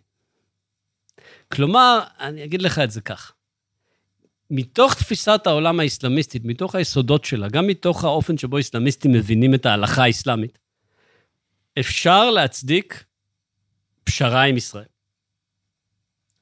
[1.53, 3.33] כלומר, אני אגיד לך את זה כך.
[4.51, 10.05] מתוך תפיסת העולם האסלאמיסטית, מתוך היסודות שלה, גם מתוך האופן שבו אסלאמיסטים מבינים את ההלכה
[10.05, 10.59] האסלאמית,
[11.81, 13.05] אפשר להצדיק
[14.05, 14.85] פשרה עם ישראל.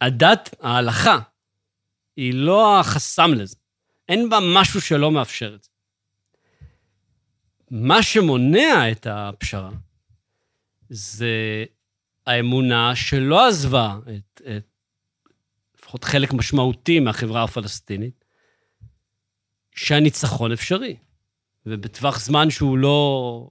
[0.01, 1.19] הדת, ההלכה,
[2.17, 3.57] היא לא החסם לזה.
[4.09, 5.71] אין בה משהו שלא מאפשר את זה.
[7.71, 9.71] מה שמונע את הפשרה
[10.91, 11.65] זה
[12.27, 14.67] האמונה שלא עזבה את, את
[15.89, 18.25] לפחות חלק משמעותי מהחברה הפלסטינית,
[19.75, 20.97] שהניצחון אפשרי,
[21.67, 23.51] ובטווח זמן שהוא לא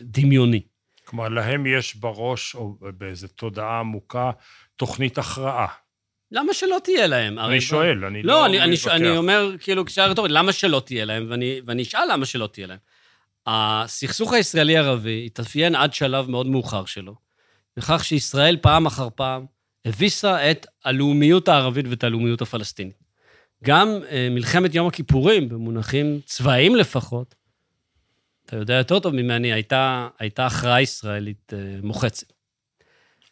[0.00, 0.62] דמיוני.
[1.04, 4.30] כלומר, להם יש בראש, או באיזו תודעה עמוקה,
[4.76, 5.66] תוכנית הכרעה.
[6.30, 7.38] למה שלא תהיה להם?
[7.38, 8.94] אני שואל, אני לא, לא אני, אני, מתווכח.
[8.94, 11.26] אני אומר, כאילו, כשאלה רטורית, למה שלא תהיה להם?
[11.30, 12.78] ואני, ואני אשאל למה שלא תהיה להם.
[13.46, 17.14] הסכסוך הישראלי-ערבי התאפיין עד שלב מאוד מאוחר שלו,
[17.76, 23.02] בכך שישראל פעם אחר פעם הביסה את הלאומיות הערבית ואת הלאומיות הפלסטינית.
[23.64, 27.34] גם אה, מלחמת יום הכיפורים, במונחים צבאיים לפחות,
[28.46, 32.32] אתה יודע יותר טוב ממני, הייתה, הייתה הכרעה ישראלית אה, מוחצת.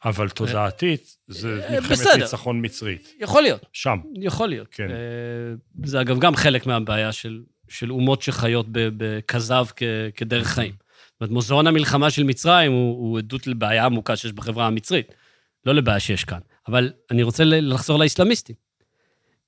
[0.05, 2.07] אבל תודעתית, זה אה, מלחמת.
[2.19, 3.15] ניצחון מצרית.
[3.21, 3.67] יכול להיות.
[3.73, 3.99] שם.
[4.15, 4.69] יכול להיות.
[4.71, 4.89] כן.
[5.85, 9.83] זה אגב גם חלק מהבעיה של, של אומות שחיות בכזב כ-
[10.17, 10.73] כדרך חיים.
[11.13, 15.15] זאת אומרת, מוזיאון המלחמה של מצרים הוא, הוא עדות לבעיה עמוקה שיש בחברה המצרית,
[15.67, 16.39] לא לבעיה שיש כאן.
[16.69, 18.57] אבל אני רוצה לחזור לאסלאמיסטים.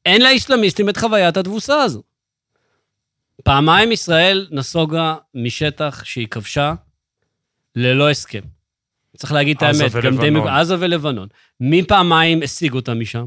[0.07, 2.03] אין לאסלאמיסטים את חוויית התבוסה הזו.
[3.45, 6.75] פעמיים ישראל נסוגה משטח שהיא כבשה
[7.77, 8.41] ללא הסכם.
[9.17, 9.93] צריך להגיד את האמת.
[9.93, 10.43] גם די ולבנון.
[10.43, 11.29] מג- עזה ולבנון.
[11.61, 13.27] מי פעמיים השיג אותם משם?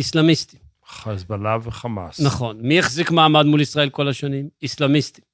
[0.00, 0.60] אסלאמיסטים.
[0.88, 2.20] חזבאללה וחמאס.
[2.20, 2.60] נכון.
[2.60, 4.48] מי החזיק מעמד מול ישראל כל השנים?
[4.64, 5.24] אסלאמיסטים.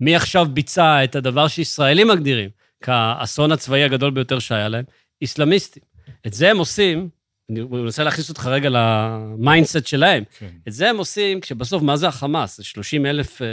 [0.00, 2.50] מי עכשיו ביצע את הדבר שישראלים מגדירים
[2.82, 4.84] כאסון הצבאי הגדול ביותר שהיה להם?
[5.24, 5.82] אסלאמיסטים.
[6.26, 7.08] את זה הם עושים,
[7.50, 10.24] אני מנסה להכניס אותך רגע ל mindset שלהם.
[10.38, 10.50] כן.
[10.68, 12.56] את זה הם עושים כשבסוף, מה זה החמאס?
[12.56, 13.46] זה 30 אלף אה,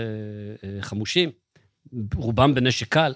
[0.64, 1.32] אה, חמושים,
[2.16, 3.14] רובם בנשק קל.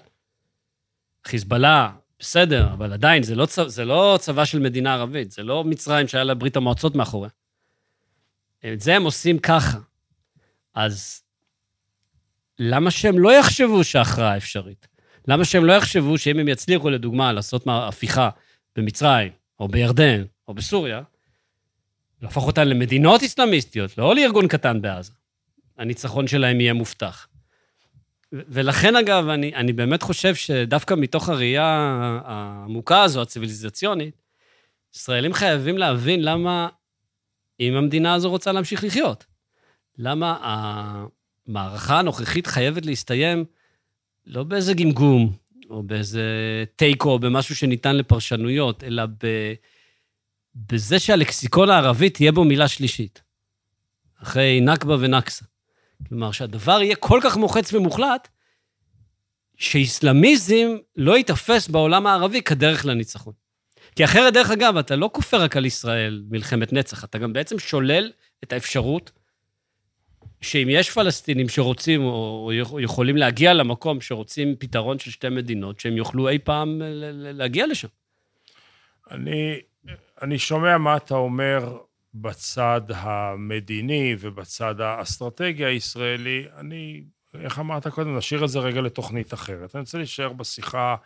[1.26, 3.58] חיזבאללה, בסדר, אבל עדיין, זה לא, צ...
[3.66, 7.30] זה לא צבא של מדינה ערבית, זה לא מצרים שהיה לה ברית המועצות מאחוריה.
[8.72, 9.78] את זה הם עושים ככה.
[10.74, 11.22] אז
[12.58, 14.88] למה שהם לא יחשבו שההכרעה אפשרית?
[15.28, 18.30] למה שהם לא יחשבו שאם הם יצליחו, לדוגמה, לעשות מה- הפיכה
[18.80, 21.02] במצרים, או בירדן, או בסוריה,
[22.22, 25.12] להפוך אותן למדינות אסלאמיסטיות, לא לארגון קטן בעזה.
[25.78, 27.26] הניצחון שלהם יהיה מובטח.
[28.32, 31.66] ולכן, אגב, אני, אני באמת חושב שדווקא מתוך הראייה
[32.24, 34.22] העמוקה הזו, הציוויליזציונית,
[34.94, 36.68] ישראלים חייבים להבין למה
[37.60, 39.24] אם המדינה הזו רוצה להמשיך לחיות.
[39.98, 40.36] למה
[41.46, 43.44] המערכה הנוכחית חייבת להסתיים
[44.26, 45.36] לא באיזה גמגום,
[45.70, 46.24] או באיזה
[46.76, 49.54] תיקו, או במשהו שניתן לפרשנויות, אלא ב...
[50.54, 53.22] בזה שהלקסיקון הערבי תהיה בו מילה שלישית,
[54.22, 55.44] אחרי נכבה ונכסה.
[56.08, 58.28] כלומר, שהדבר יהיה כל כך מוחץ ומוחלט,
[59.56, 63.32] שאיסלאמיזם לא ייתפס בעולם הערבי כדרך לניצחון.
[63.96, 67.58] כי אחרת, דרך אגב, אתה לא כופר רק על ישראל מלחמת נצח, אתה גם בעצם
[67.58, 68.10] שולל
[68.44, 69.10] את האפשרות
[70.40, 72.50] שאם יש פלסטינים שרוצים או
[72.80, 76.80] יכולים להגיע למקום שרוצים פתרון של שתי מדינות, שהם יוכלו אי פעם
[77.14, 77.88] להגיע לשם.
[79.10, 79.60] אני,
[80.22, 81.78] אני שומע מה אתה אומר
[82.14, 86.44] בצד המדיני ובצד האסטרטגי הישראלי.
[86.56, 89.76] אני, איך אמרת קודם, נשאיר את זה רגע לתוכנית אחרת.
[89.76, 90.96] אני רוצה להישאר בשיחה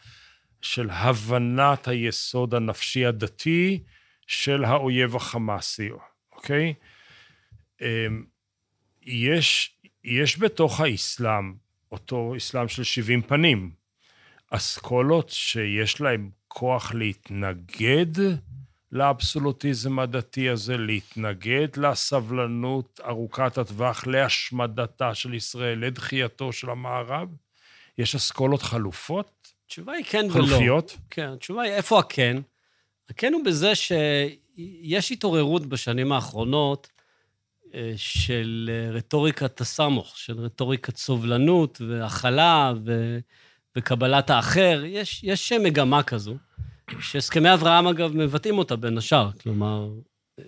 [0.63, 3.83] של הבנת היסוד הנפשי הדתי
[4.27, 5.89] של האויב החמאסי,
[6.33, 6.75] אוקיי?
[9.05, 11.55] יש, יש בתוך האסלאם,
[11.93, 13.71] אותו אסלאם של 70 פנים,
[14.51, 18.07] אסכולות שיש להם כוח להתנגד
[18.93, 27.29] לאבסולוטיזם הדתי הזה, להתנגד לסבלנות ארוכת הטווח להשמדתה של ישראל, לדחייתו של המערב?
[27.99, 29.53] יש אסכולות חלופות?
[29.67, 30.47] התשובה היא כן ולא.
[30.47, 30.97] חלופיות?
[31.11, 32.37] כן, התשובה היא איפה הכן?
[33.11, 36.89] הכן הוא בזה שיש התעוררות בשנים האחרונות
[37.97, 43.19] של אה, רטוריקת הסמוך, של רטוריקת סובלנות והכלה ו...
[43.77, 44.83] וקבלת האחר.
[44.87, 46.37] יש, יש מגמה כזו,
[47.01, 49.31] שהסכמי אברהם, אגב, מבטאים אותה בין השאר.
[49.33, 49.89] כלומר,
[50.41, 50.45] אה,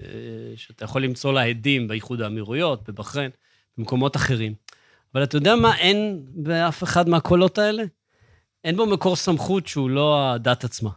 [0.56, 3.30] שאתה יכול למצוא לה עדים באיחוד האמירויות, בבחריין,
[3.78, 4.54] במקומות אחרים.
[5.14, 7.82] אבל אתה יודע מה אין באף אחד מהקולות האלה?
[8.64, 10.90] אין בו מקור סמכות שהוא לא הדת עצמה.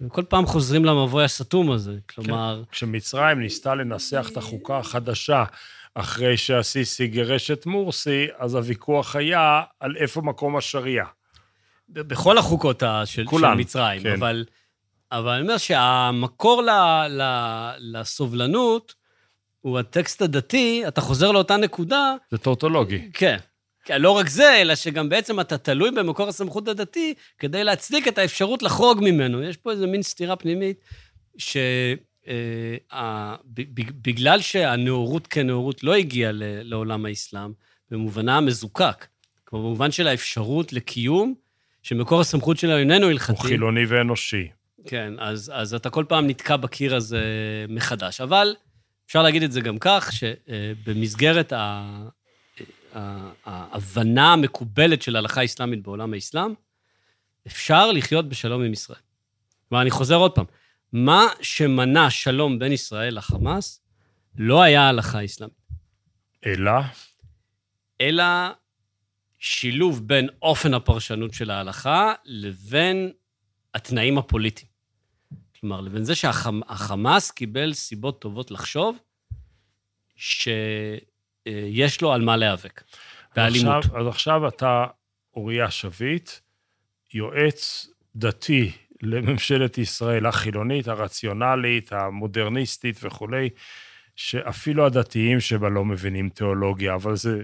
[0.00, 2.62] וכל פעם חוזרים למבוי הסתום הזה, כלומר...
[2.64, 2.70] כן.
[2.72, 5.44] כשמצרים ניסתה לנסח את החוקה החדשה
[5.94, 11.06] אחרי שהסיסי גירש את מורסי, אז הוויכוח היה על איפה מקום השריעה.
[11.88, 14.12] בכל החוקות של, כולן, של מצרים, כן.
[14.12, 14.44] אבל,
[15.12, 16.70] אבל אני אומר שהמקור ל,
[17.08, 17.22] ל,
[17.78, 18.94] לסובלנות
[19.60, 22.14] הוא הטקסט הדתי, אתה חוזר לאותה נקודה...
[22.30, 23.10] זה טורטולוגי.
[23.12, 23.36] כן.
[23.90, 28.62] לא רק זה, אלא שגם בעצם אתה תלוי במקור הסמכות הדתי כדי להצדיק את האפשרות
[28.62, 29.42] לחרוג ממנו.
[29.42, 30.84] יש פה איזו מין סתירה פנימית,
[32.98, 37.52] שבגלל אה, שהנאורות כנאורות לא הגיעה לעולם האסלאם,
[37.90, 39.06] במובנה המזוקק,
[39.44, 41.34] כלומר, במובן של האפשרות לקיום,
[41.82, 43.32] שמקור הסמכות שלו איננו הלכתי.
[43.32, 44.48] הוא חילוני ואנושי.
[44.86, 47.20] כן, אז, אז אתה כל פעם נתקע בקיר הזה
[47.68, 48.20] מחדש.
[48.20, 48.54] אבל
[49.06, 51.52] אפשר להגיד את זה גם כך, שבמסגרת
[53.44, 56.54] ההבנה המקובלת של ההלכה האסלאמית בעולם האסלאם,
[57.46, 58.98] אפשר לחיות בשלום עם ישראל.
[59.68, 60.44] כלומר, אני חוזר עוד פעם,
[60.92, 63.80] מה שמנע שלום בין ישראל לחמאס
[64.38, 65.56] לא היה ההלכה האסלאמית.
[66.46, 66.72] אלא?
[68.00, 68.24] אלא
[69.38, 73.12] שילוב בין אופן הפרשנות של ההלכה לבין
[73.74, 74.68] התנאים הפוליטיים.
[75.60, 78.98] כלומר, לבין זה שהחמאס קיבל סיבות טובות לחשוב
[80.16, 80.48] ש...
[81.46, 82.82] אה, יש לו על מה להיאבק,
[83.36, 83.84] באלימות.
[83.84, 84.86] עכשיו, אז עכשיו אתה
[85.34, 86.30] אוריה שביט,
[87.14, 93.48] יועץ דתי לממשלת ישראל החילונית, הרציונלית, המודרניסטית וכולי,
[94.16, 97.42] שאפילו הדתיים שבה לא מבינים תיאולוגיה, אבל זה,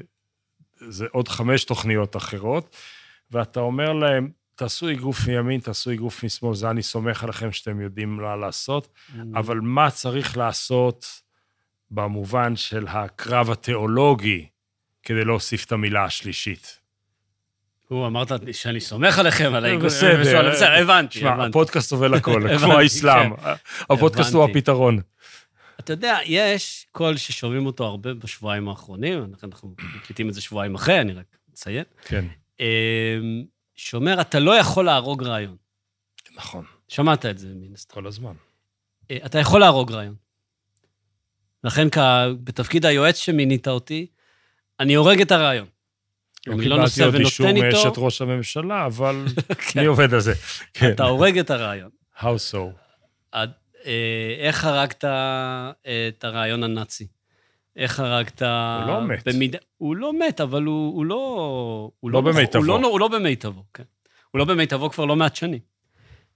[0.88, 2.76] זה עוד חמש תוכניות אחרות,
[3.30, 8.16] ואתה אומר להם, תעשו אגרוף מימין, תעשו אגרוף משמאל, זה אני סומך עליכם שאתם יודעים
[8.16, 9.18] מה לעשות, mm.
[9.34, 11.22] אבל מה צריך לעשות
[11.94, 14.46] במובן של הקרב התיאולוגי,
[15.02, 16.78] כדי להוסיף את המילה השלישית.
[17.88, 19.84] הוא אמרת שאני סומך עליכם, על האיגוד.
[19.84, 23.36] בסדר, בסדר, הבנתי, שמע, הפודקאסט עובר לכל, כמו האסלאם.
[23.36, 23.52] כן.
[23.90, 25.00] הפודקאסט הוא הפתרון.
[25.80, 31.00] אתה יודע, יש קול ששומעים אותו הרבה בשבועיים האחרונים, אנחנו מקליטים את זה שבועיים אחרי,
[31.00, 31.84] אני רק אציין.
[32.04, 32.24] כן.
[32.60, 35.56] אמ, שאומר, אתה לא יכול להרוג רעיון.
[36.36, 36.64] נכון.
[36.88, 37.94] שמעת את זה מן הסתם.
[37.94, 38.32] כל הזמן.
[39.10, 40.21] אה, אתה יכול להרוג רעיון.
[41.64, 41.88] לכן
[42.44, 44.06] בתפקיד היועץ שמינית אותי,
[44.80, 45.66] אני הורג את הרעיון.
[46.48, 47.30] אני לא נוסע ונותן איתו...
[47.30, 49.24] קיבלתי עוד אישור מאשת ראש הממשלה, אבל
[49.68, 49.80] כן.
[49.80, 50.32] מי עובד על זה?
[50.74, 50.90] כן.
[50.90, 51.90] אתה הורג את הרעיון.
[52.18, 52.58] How so?
[53.34, 53.44] אה,
[54.38, 55.04] איך הרגת
[56.08, 57.06] את הרעיון הנאצי?
[57.76, 58.42] איך הרגת...
[58.42, 59.28] הוא לא מת.
[59.28, 59.56] במיד...
[59.76, 61.90] הוא לא מת, אבל הוא, הוא לא...
[62.00, 62.72] הוא לא, לא במיטבו.
[62.72, 63.82] הוא לא, הוא לא במיטבו, כן.
[64.30, 65.60] הוא לא במיטבו כבר לא מעט שנים.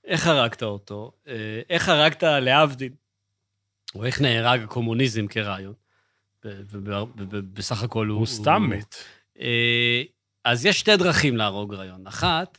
[0.04, 1.12] איך הרגת אותו?
[1.28, 2.92] אה, איך הרגת, להבדיל,
[3.96, 5.74] או איך נהרג הקומוניזם כרעיון.
[7.16, 8.18] ובסך הכל הוא...
[8.18, 8.94] הוא סתם מת.
[9.40, 10.02] אה,
[10.44, 12.06] אז יש שתי דרכים להרוג רעיון.
[12.06, 12.58] אחת,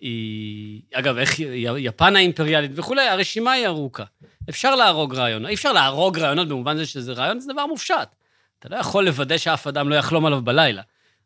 [0.00, 0.82] היא...
[0.94, 1.40] אגב, איך...
[1.78, 4.04] יפן האימפריאלית וכולי, הרשימה היא ארוכה.
[4.48, 5.48] אפשר להרוג רעיונות.
[5.48, 8.14] אי אפשר להרוג רעיונות במובן זה שזה רעיון, זה דבר מופשט.
[8.58, 10.82] אתה לא יכול לוודא שאף אדם לא יחלום עליו בלילה.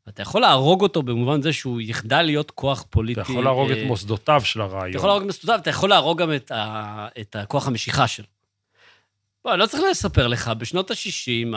[0.08, 3.20] אתה יכול להרוג אותו במובן זה שהוא יחדל להיות כוח פוליטי.
[3.20, 4.90] אתה יכול להרוג אה, את מוסדותיו של הרעיון.
[4.90, 7.08] אתה יכול להרוג את מוסדותיו, אתה יכול להרוג גם את, ה...
[7.20, 8.26] את הכוח המשיכה שלו.
[9.44, 11.56] בוא, אני לא צריך לספר לך, בשנות ה-60,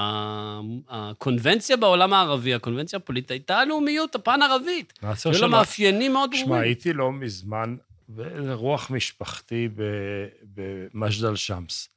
[0.90, 4.94] הקונבנציה בעולם הערבי, הקונבנציה הפוליטית, הייתה הלאומיות הפן-ערבית.
[5.02, 5.48] היו לה.
[5.48, 6.64] מאפיינים מאוד שמע, ברורים.
[6.64, 7.76] הייתי לא מזמן
[8.08, 9.70] באירוח משפחתי
[10.44, 11.90] במג'דל שמס.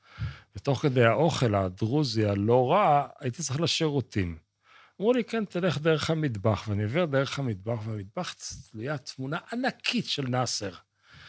[0.56, 4.36] ותוך כדי האוכל הדרוזי הלא רע, הייתי צריך לשירותים.
[5.00, 8.34] אמרו לי, כן, תלך דרך המטבח, ואני עובר דרך המטבח, ובמטבח
[8.70, 10.70] תלויה תמונה ענקית של נאסר.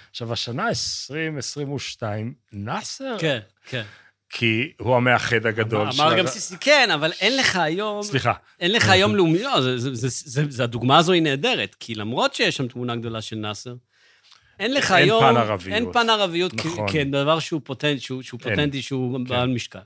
[0.10, 3.40] עכשיו, השנה 2022, נאסר, כן,
[3.70, 3.84] כן.
[4.30, 8.04] כי הוא המאחד הגדול אמר גם סיסי, כן, אבל אין לך היום...
[8.04, 11.76] סליחה, אין לך היום לאומי, לא, זה, זה, זה, זה, זה, הדוגמה הזו היא נהדרת,
[11.80, 13.76] כי למרות שיש שם תמונה גדולה של נאסר,
[14.60, 15.24] אין לך אין היום...
[15.24, 15.76] פן ערביות.
[15.76, 16.88] אין פן ערביות, נכון.
[16.88, 18.50] כ- כדבר שהוא פוטנט, שהוא, שהוא אין.
[18.56, 19.24] פוטנטי, שהוא כן.
[19.24, 19.80] בעל משקל.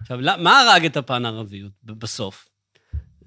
[0.00, 2.48] עכשיו, מה הרג את הפן הערביות ב- בסוף?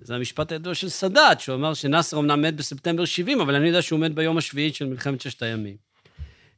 [0.02, 3.82] זה המשפט הידוע של סאדאת, שהוא אמר שנאסר אמנם מת בספטמבר 70, אבל אני יודע
[3.82, 5.76] שהוא מת ביום השביעי של מלחמת ששת הימים.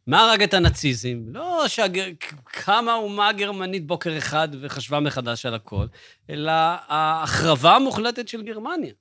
[0.07, 1.17] מה הרג את הנאציזם?
[1.27, 5.85] לא שקמה אומה גרמנית בוקר אחד וחשבה מחדש על הכל,
[6.29, 6.51] אלא
[6.87, 8.93] ההחרבה המוחלטת של גרמניה,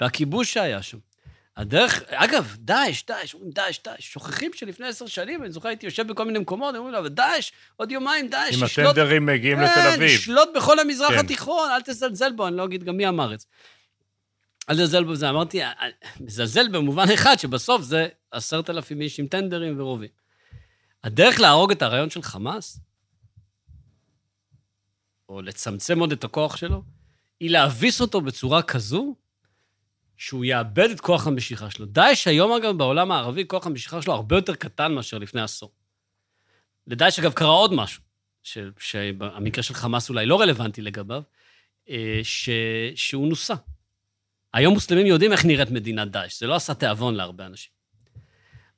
[0.00, 0.98] והכיבוש שהיה שם.
[1.56, 6.06] הדרך, אגב, דאעש, דאעש, אומרים דאעש, דאעש, שוכחים שלפני עשר שנים, אני זוכר, הייתי יושב
[6.06, 9.74] בכל מיני מקומות, אומרים לו, אבל דאעש, עוד יומיים דאעש, אם ישלוט הטנדרים מגיעים לתל
[9.74, 10.02] כן, אביב.
[10.02, 11.18] ישלוט בכל המזרח כן.
[11.18, 13.46] התיכון, אל תזלזל בו, אני לא אגיד גם מי אמר את זה.
[14.70, 15.60] אל תזלזל בו, זה אמרתי,
[16.20, 20.19] מזלזל במובן אחד, שבסוף זה עשרת אלפים איש עם טנדרים ורובים.
[21.04, 22.80] הדרך להרוג את הרעיון של חמאס,
[25.28, 26.82] או לצמצם עוד את הכוח שלו,
[27.40, 29.16] היא להביס אותו בצורה כזו
[30.16, 31.86] שהוא יאבד את כוח המשיכה שלו.
[31.86, 35.72] דאעש היום, אגב, בעולם הערבי, כוח המשיכה שלו הרבה יותר קטן מאשר לפני עשור.
[36.86, 38.02] לדאעש, אגב, קרה עוד משהו,
[38.42, 41.22] ש- שהמקרה של חמאס אולי לא רלוונטי לגביו,
[41.88, 42.48] אה, ש,
[42.94, 43.54] שהוא נוסה.
[44.54, 47.72] היום מוסלמים יודעים איך נראית מדינת דאעש, זה לא עשה תיאבון להרבה אנשים.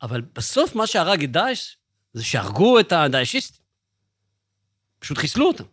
[0.03, 1.77] אבל בסוף מה שהרג את דאעש
[2.13, 3.63] זה שהרגו את הדאעשיסטים.
[4.99, 5.65] פשוט חיסלו אותם.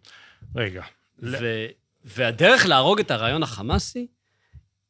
[0.55, 0.83] רגע,
[1.19, 1.65] ו-
[2.03, 4.07] והדרך להרוג את הרעיון החמאסי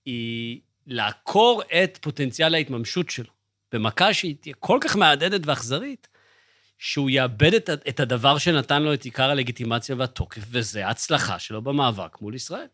[0.06, 3.32] היא לעקור את פוטנציאל ההתממשות שלו,
[3.72, 6.08] במכה שהיא תהיה כל כך מהדהדת ואכזרית,
[6.78, 12.22] שהוא יאבד את, את הדבר שנתן לו את עיקר הלגיטימציה והתוקף, וזה ההצלחה שלו במאבק
[12.22, 12.68] מול ישראל.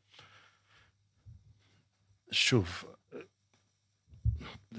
[2.32, 2.84] שוב,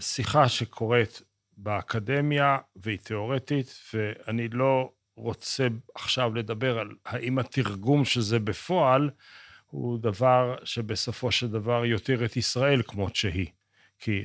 [0.00, 1.22] שיחה שקורית
[1.56, 9.10] באקדמיה והיא תיאורטית, ואני לא רוצה עכשיו לדבר על האם התרגום של זה בפועל
[9.66, 13.46] הוא דבר שבסופו של דבר יותיר את ישראל כמות שהיא.
[13.98, 14.24] כי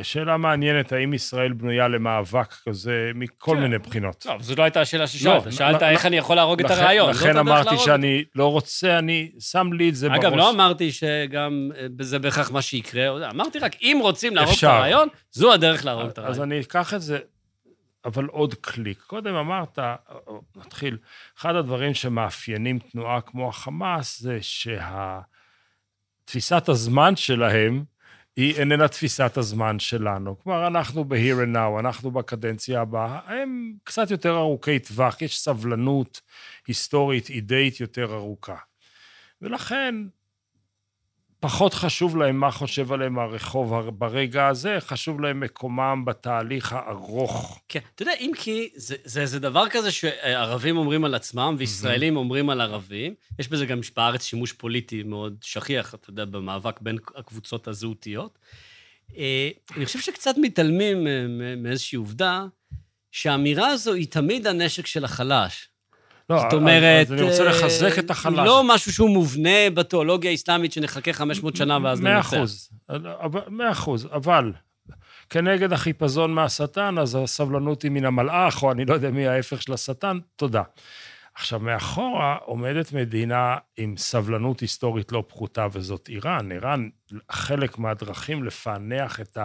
[0.00, 3.62] השאלה מעניינת, האם ישראל בנויה למאבק כזה מכל כן.
[3.62, 4.26] מיני בחינות.
[4.26, 5.44] לא, אבל זו לא הייתה השאלה ששאלת.
[5.46, 6.06] לא, שאלת איך.
[6.06, 7.10] אני יכול להרוג את הרעיון.
[7.10, 10.24] לכן אמרתי שאני לא רוצה, אני שם לי את זה בראש.
[10.24, 14.64] אגב, לא אמרתי שגם אה, זה בהכרח מה שיקרה, אמרתי רק, אם רוצים להרוג את.
[14.64, 16.52] הרעיון, זו הדרך להרוג את אז הרעיון.
[16.52, 17.18] אני אקח את זה,
[18.04, 19.00] אבל עוד קליק.
[19.00, 19.78] קודם אמרת,
[20.56, 20.98] נתחיל,
[21.38, 24.38] אחד הדברים שמאפיינים תנועה כמו החמאס זה
[26.22, 27.91] שתפיסת הזמן שלהם
[28.36, 30.38] היא איננה תפיסת הזמן שלנו.
[30.38, 36.20] כלומר, אנחנו ב-here and now, אנחנו בקדנציה הבאה, הם קצת יותר ארוכי טווח, יש סבלנות
[36.66, 38.56] היסטורית, אידאית יותר ארוכה.
[39.42, 39.94] ולכן,
[41.42, 47.60] פחות חשוב להם מה חושב עליהם הרחוב ברגע הזה, חשוב להם מקומם בתהליך הארוך.
[47.68, 52.16] כן, אתה יודע, אם כי זה, זה איזה דבר כזה שערבים אומרים על עצמם וישראלים
[52.16, 56.98] אומרים על ערבים, יש בזה גם בארץ שימוש פוליטי מאוד שכיח, אתה יודע, במאבק בין
[57.16, 58.38] הקבוצות הזהותיות.
[59.16, 61.06] אה, אני חושב שקצת מתעלמים
[61.62, 62.44] מאיזושהי עובדה,
[63.10, 65.68] שהאמירה הזו היא תמיד הנשק של החלש.
[66.30, 67.06] לא, זאת אומרת...
[67.06, 68.46] אז אני רוצה אה, לחזק את החלש.
[68.46, 72.34] לא משהו שהוא מובנה בתיאולוגיה האסלאמית שנחכה 500 שנה ואז מאה ננצח.
[72.34, 74.52] אחוז, אבל- מאה אחוז, אבל
[75.30, 79.72] כנגד החיפזון מהשטן, אז הסבלנות היא מן המלאך, או אני לא יודע מי ההפך של
[79.72, 80.62] השטן, תודה.
[81.34, 86.52] עכשיו, מאחורה עומדת מדינה עם סבלנות היסטורית לא פחותה, וזאת איראן.
[86.52, 86.88] איראן,
[87.30, 89.38] חלק מהדרכים לפענח את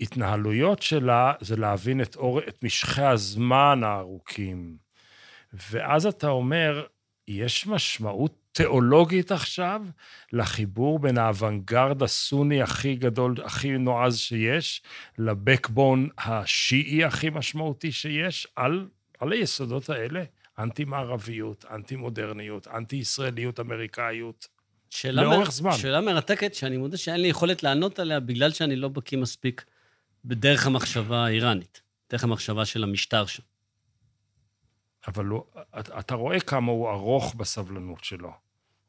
[0.00, 4.83] ההתנהלויות שלה, זה להבין את, אור, את משכי הזמן הארוכים.
[5.70, 6.86] ואז אתה אומר,
[7.28, 9.82] יש משמעות תיאולוגית עכשיו
[10.32, 14.82] לחיבור בין האוונגרד הסוני הכי גדול, הכי נועז שיש,
[15.18, 18.88] לבקבון השיעי הכי משמעותי שיש, על,
[19.20, 20.24] על היסודות האלה.
[20.58, 24.48] אנטי-מערביות, אנטי-מודרניות, אנטי-ישראליות, אמריקאיות.
[24.90, 25.72] שאלה לאורך מ- זמן.
[25.72, 29.64] שאלה מרתקת, שאני מודה שאין לי יכולת לענות עליה בגלל שאני לא בקיא מספיק
[30.24, 33.42] בדרך המחשבה האיראנית, דרך המחשבה של המשטר שם.
[35.08, 35.42] אבל הוא,
[35.98, 38.30] אתה- רואה כמה הוא ארוך בסבלנות שלו.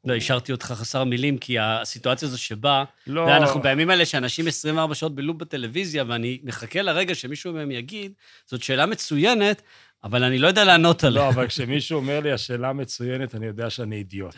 [0.06, 3.22] לא, השארתי אותך חסר מילים, כי הסיטואציה הזו שבה, לא...
[3.22, 8.12] ואנחנו בימים האלה שאנשים 24 שעות בלופ בטלוויזיה, ואני מחכה לרגע שמישהו מהם יגיד,
[8.46, 9.62] זאת שאלה מצוינת,
[10.04, 11.24] אבל אני לא יודע לענות עליה.
[11.24, 14.36] לא, אבל כשמישהו אומר לי, השאלה מצוינת, אני יודע שאני אידיוט.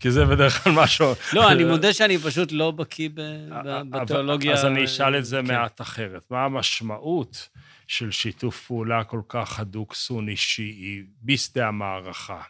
[0.00, 1.06] כי זה בדרך כלל משהו...
[1.32, 3.20] לא, אני מודה שאני פשוט לא בקיא ב-
[3.52, 4.52] אבל- בתיאולוגיה.
[4.52, 5.46] אז אני אשאל את זה כן.
[5.54, 6.22] מעט אחרת.
[6.30, 7.48] מה המשמעות
[7.88, 12.42] של שיתוף פעולה כל כך הדוק סוני-שיעי בשדה המערכה?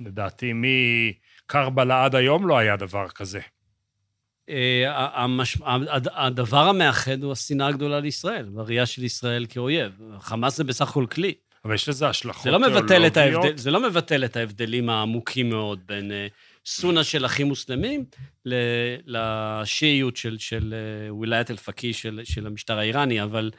[0.00, 3.40] לדעתי, מקרבלה עד היום לא היה דבר כזה.
[4.48, 5.56] אה, המש...
[6.12, 9.92] הדבר המאחד הוא השנאה הגדולה לישראל, והראייה של ישראל כאויב.
[10.20, 11.34] חמאס זה בסך הכל כלי.
[11.64, 13.44] אבל יש לזה השלכות זה לא מבטל את תיאולוגיות.
[13.44, 16.26] ההבדל, זה לא מבטל את ההבדלים העמוקים מאוד בין אה,
[16.66, 18.04] סונה של אחים מוסלמים
[19.06, 23.50] לשיעיות של, של אה, ווילאיית אל-פקי של, של המשטר האיראני, אבל,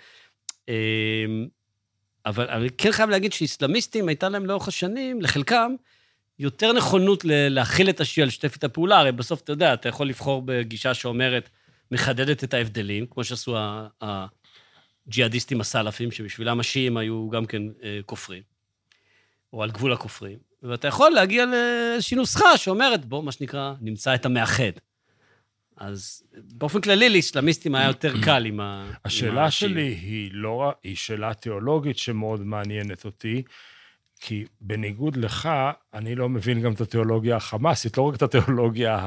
[2.26, 5.76] אבל אני כן חייב להגיד שאיסלאמיסטים, הייתה להם לאורך השנים, לחלקם,
[6.40, 9.00] יותר נכונות להכיל את השיעה, לשתף את הפעולה.
[9.00, 11.50] הרי בסוף, אתה יודע, אתה יכול לבחור בגישה שאומרת,
[11.92, 13.56] מחדדת את ההבדלים, כמו שעשו
[14.02, 18.42] הג'יהאדיסטים הסלאפים, שבשבילם השיעים היו גם כן אה, כופרים,
[19.54, 24.26] או על גבול הכופרים, ואתה יכול להגיע לאיזושהי נוסחה שאומרת, בוא, מה שנקרא, נמצא את
[24.26, 24.72] המאחד.
[25.78, 28.92] אז באופן כללי, לאסלאמיסטים היה יותר קל עם ה...
[29.06, 29.52] השאלה.
[29.52, 33.44] שלי היא לא היא שאלה תיאולוגית שמאוד מעניינת אותי,
[34.20, 35.50] כי בניגוד לך,
[35.94, 39.00] אני לא מבין גם את התיאולוגיה החמאסית, לא רק את התיאולוגיה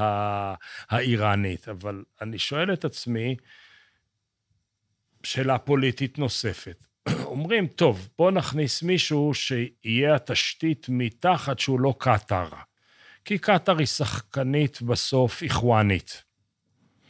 [0.89, 3.35] האיראנית, אבל אני שואל את עצמי,
[5.23, 6.85] שאלה פוליטית נוספת.
[7.25, 12.49] אומרים, טוב, בוא נכניס מישהו שיהיה התשתית מתחת שהוא לא קטאר.
[13.25, 16.23] כי קטאר היא שחקנית בסוף איחואנית.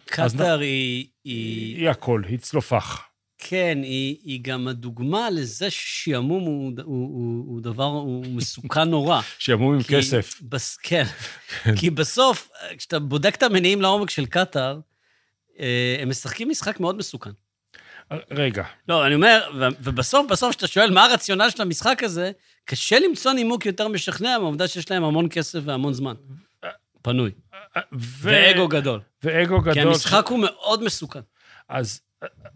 [0.07, 3.07] קטאר היא, היא, היא הכל, היא צלופח.
[3.37, 9.21] כן, היא, היא גם הדוגמה לזה ששעמום הוא, הוא, הוא, הוא דבר, הוא מסוכן נורא.
[9.39, 10.41] שיעמום עם כסף.
[10.41, 10.77] בס...
[10.77, 11.03] כן,
[11.75, 14.79] כי בסוף, כשאתה בודק את המניעים לעומק של קטאר,
[15.59, 17.31] אה, הם משחקים משחק מאוד מסוכן.
[18.31, 19.49] רגע, לא, אני אומר,
[19.79, 22.31] ובסוף, בסוף, כשאתה שואל מה הרציונל של המשחק הזה,
[22.65, 26.13] קשה למצוא נימוק יותר משכנע מהעובדה שיש להם המון כסף והמון זמן.
[27.07, 27.31] פנוי.
[27.93, 28.29] ו...
[28.29, 28.99] ואגו גדול.
[29.23, 29.73] ואגו גדול.
[29.73, 31.19] כי המשחק הוא מאוד מסוכן.
[31.69, 32.01] אז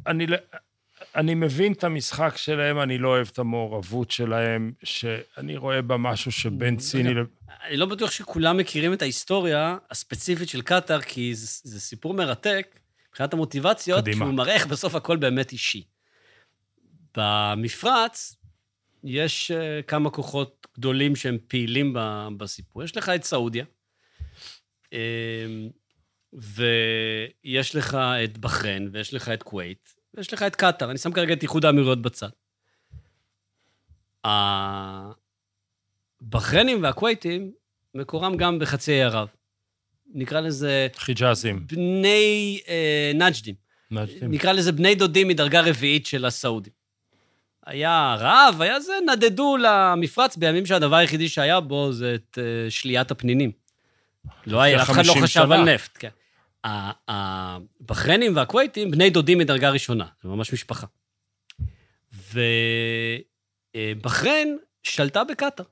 [0.08, 0.26] אני,
[1.16, 6.32] אני מבין את המשחק שלהם, אני לא אוהב את המעורבות שלהם, שאני רואה בה משהו
[6.32, 7.18] שבין ציני ל...
[7.68, 12.80] אני לא בטוח שכולם מכירים את ההיסטוריה הספציפית של קטאר, כי זה, זה סיפור מרתק
[13.10, 14.26] מבחינת המוטיבציות, קדימה.
[14.26, 15.84] שהוא מראה איך בסוף הכל באמת אישי.
[17.18, 18.36] במפרץ
[19.04, 19.52] יש
[19.88, 21.96] כמה כוחות גדולים שהם פעילים
[22.38, 22.84] בסיפור.
[22.84, 23.66] יש לך את סעודיה,
[26.34, 30.92] ויש לך את בחריין, ויש לך את כווית, ויש לך את קטאר.
[30.92, 32.30] אני שם כרגע את איחוד האמירויות בצד.
[36.22, 37.52] הבחריינים והכווייתים,
[37.96, 39.28] מקורם גם בחצי האי ערב.
[40.14, 41.68] נקרא לזה חיג'אזים.
[41.68, 43.56] בני אה, נג'דים.
[44.22, 46.74] נקרא לזה בני דודים מדרגה רביעית של הסעודים.
[47.66, 53.12] היה רעב, היה זה, נדדו למפרץ בימים שהדבר היחידי שהיה בו זה את אה, שליית
[53.12, 53.52] הפנינים.
[54.48, 55.56] לא היה, אף אחד לא 50 חשב שנה.
[55.56, 56.10] על נפט, כן.
[56.66, 60.88] ה- הבחריינים והכווייתים, בני דודים מדרגה ראשונה, זה ממש משפחה.
[63.76, 65.66] ובחריין שלטה בקטאר,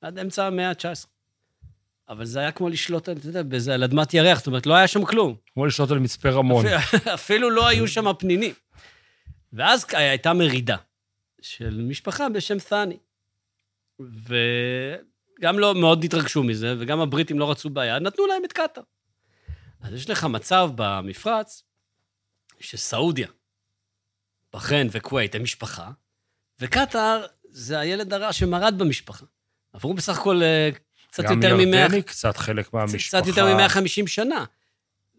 [0.00, 1.06] עד אמצע המאה ה-19.
[2.08, 4.88] אבל זה היה כמו לשלוט, אתה יודע, באיזה, על אדמת ירח, זאת אומרת, לא היה
[4.88, 5.36] שם כלום.
[5.54, 6.66] כמו לשלוט על מצפה רמון.
[6.66, 8.54] אפילו- אפילו לא היו שם פנינים.
[9.52, 10.76] ואז הייתה מרידה
[11.42, 12.96] של משפחה בשם ת'אני.
[15.38, 18.82] וגם לא מאוד התרגשו מזה, וגם הבריטים לא רצו בעיה, נתנו להם את קטאר.
[19.80, 21.62] אז יש לך מצב במפרץ
[22.60, 23.28] שסעודיה,
[24.52, 25.90] בחריין וכווית הם משפחה,
[26.60, 29.26] וקטאר זה הילד הרע שמרד במשפחה.
[29.72, 30.70] עברו בסך הכל אה,
[31.10, 31.76] קצת גם יותר מ-100...
[31.76, 33.18] ירדני, קצת חלק מהמשפחה.
[33.20, 34.44] קצת יותר מ-150 שנה.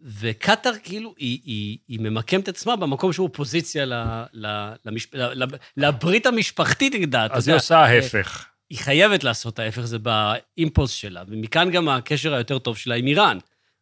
[0.02, 3.94] וקטאר כאילו, היא, היא, היא ממקמת עצמה במקום שהוא אופוזיציה ל,
[4.32, 5.14] ל, למשפ...
[5.14, 5.44] ל,
[5.76, 7.26] לברית המשפחתית, יודע.
[7.30, 8.46] אז היא עושה ההפך.
[8.70, 13.38] היא חייבת לעשות ההפך, זה באימפולס שלה, ומכאן גם הקשר היותר טוב שלה עם איראן.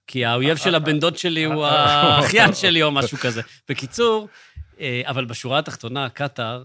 [0.07, 3.43] כי האויב של הבן דוד שלי הוא האחיין שלי או משהו כזה.
[3.69, 4.29] בקיצור,
[4.81, 6.65] אה, אבל בשורה התחתונה, קטאר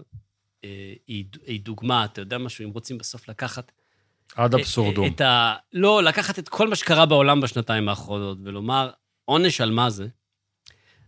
[0.64, 3.72] אה, היא היא דוגמה, אתה יודע משהו, אם רוצים בסוף לקחת
[4.36, 5.06] עד אבסורדום.
[5.06, 5.54] את ה...
[5.72, 8.90] לא, לקחת את כל מה שקרה בעולם בשנתיים האחרונות ולומר,
[9.24, 10.06] עונש על מה זה?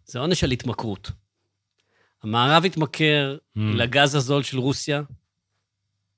[0.04, 1.10] זה עונש על התמכרות.
[2.22, 3.60] המערב התמכר Mm.
[3.60, 5.02] לגז הזול של רוסיה,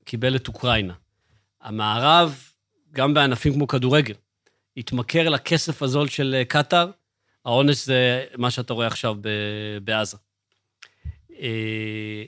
[0.07, 0.95] קיבל את אוקראינה.
[1.63, 2.41] המערב,
[2.93, 4.15] גם בענפים כמו כדורגל,
[4.77, 6.91] התמכר לכסף הזול של אה, קטאר,
[7.45, 9.17] העונש זה מה שאתה רואה עכשיו
[9.85, 10.17] בעזה.
[11.41, 12.25] אה,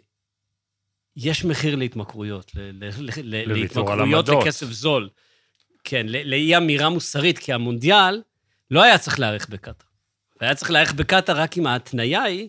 [1.17, 4.29] יש מחיר להתמכרויות, להתמכרויות.
[4.43, 5.09] לכסף זול.
[5.85, 8.23] כן, ל- לאי אמירה מוסרית, כי המונדיאל
[8.71, 9.87] לא היה צריך להיערך בקטאר.
[10.41, 12.49] היה צריך להיערך בקטאר רק אם ההתניה היא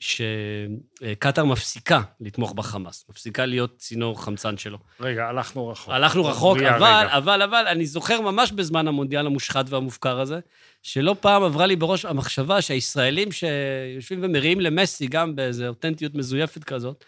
[0.00, 4.78] שקטאר מפסיקה לתמוך בחמאס, מפסיקה להיות צינור חמצן שלו.
[5.00, 5.94] רגע, הלכנו רחוק.
[5.94, 7.16] הלכנו רחוק, אבל, רגע.
[7.16, 10.38] אבל, אבל, אני זוכר ממש בזמן המונדיאל המושחת והמופקר הזה,
[10.82, 17.04] שלא פעם עברה לי בראש המחשבה שהישראלים שיושבים ומריעים למסי, גם באיזו אותנטיות מזויפת כזאת,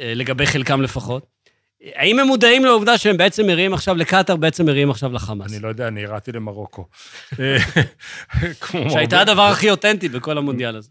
[0.00, 1.26] אה, לגבי חלקם לפחות,
[1.94, 5.52] האם הם מודעים לעובדה שהם בעצם מריעים עכשיו לקטאר, בעצם מריעים עכשיו לחמאס?
[5.52, 6.84] אני לא יודע, אני ירדתי למרוקו.
[7.40, 7.56] אה,
[8.92, 10.90] שהייתה הדבר הכי אותנטי בכל המונדיאל הזה.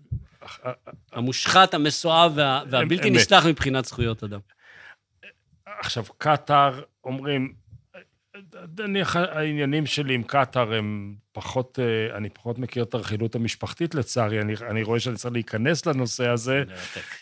[1.13, 3.09] המושחת, המסואב וה- והבלתי.
[3.09, 4.39] נסלח מבחינת זכויות אדם.
[5.79, 7.53] עכשיו, קטאר, אומרים,
[8.79, 14.41] נניח העניינים שלי עם קטאר הם פחות, אה, אני פחות מכיר את הרכילות המשפחתית לצערי,
[14.41, 16.63] אני, אני רואה שאני צריך להיכנס לנושא הזה.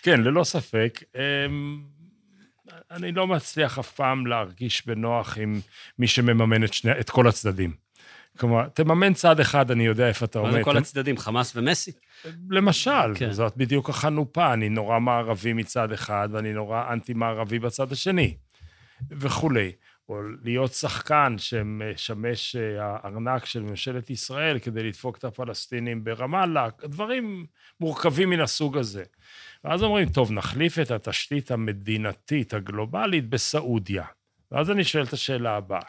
[0.04, 1.00] כן, ללא ספק.
[1.16, 1.82] אמ,
[2.92, 5.60] אני לא מצליח אף פעם להרגיש בנוח עם
[6.00, 7.83] מי שמממן את, שני, את כל הצדדים.
[8.40, 10.64] כלומר, תממן צד אחד, אני יודע איפה אתה עומד.
[10.64, 11.92] כל הצדדים, חמאס ומסי?
[12.50, 13.26] למשל, כן.
[13.26, 13.32] כן.
[13.32, 18.36] זאת בדיוק החנופה, אני נורא מערבי מצד אחד ואני נורא אנטי-מערבי בצד השני,
[19.12, 19.72] וכולי.
[20.10, 27.46] או להיות שחקן שמשמש אה, הארנק של ממשלת ישראל כדי לדפוק את הפלסטינים ברמאללה, דברים
[27.80, 29.04] מורכבים מן הסוג הזה.
[29.64, 34.06] ואז אומרים, טוב, נחליף את התשתית המדינתית הגלובלית בסעודיה.
[34.52, 35.82] ואז אני שואל את השאלה הבאה.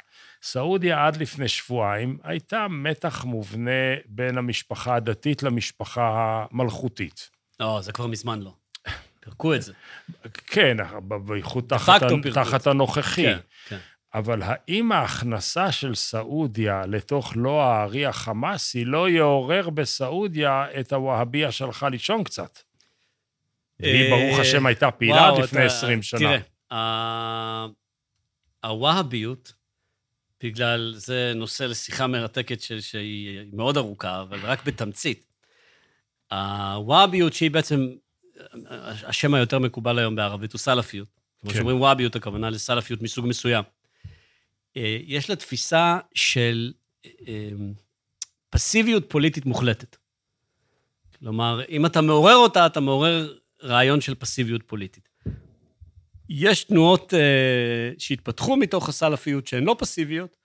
[0.47, 3.71] סעודיה עד לפני שבועיים הייתה מתח מובנה
[4.07, 6.11] בין המשפחה הדתית למשפחה
[6.51, 7.31] המלכותית.
[7.61, 8.55] לא, זה כבר מזמן לא.
[9.21, 9.73] פירקו את זה.
[10.47, 10.77] כן,
[11.25, 12.03] בייחוד תחת.
[12.35, 13.23] תחת הנוכחי.
[13.23, 13.39] כן,
[13.69, 13.79] כן.
[14.15, 21.89] אבל האם ההכנסה של סעודיה לתוך לא הארי החמאסי לא יעורר בסעודיה את הווהביה שהלכה
[21.89, 22.59] לישון קצת?
[23.81, 26.19] והיא, ברוך השם, הייתה פעילה עד לפני אתה- 20 שנה.
[26.19, 27.67] תראה,
[28.65, 29.53] הווהביות,
[30.45, 35.35] בגלל, זה נושא לשיחה מרתקת של, שהיא מאוד ארוכה, אבל רק בתמצית.
[36.33, 37.89] הווהביות, שהיא בעצם,
[39.07, 41.09] השם היותר מקובל היום בערבית הוא סלאפיות.
[41.41, 41.57] כמו כן.
[41.57, 43.65] שאומרים ווהביות, הכוונה לסלאפיות מסוג מסוים.
[44.77, 46.73] אה, יש לה תפיסה של
[47.07, 47.51] אה,
[48.51, 49.97] פסיביות פוליטית מוחלטת.
[51.19, 55.09] כלומר, אם אתה מעורר אותה, אתה מעורר רעיון של פסיביות פוליטית.
[56.29, 60.37] יש תנועות אה, שהתפתחו מתוך הסלאפיות שהן לא פסיביות,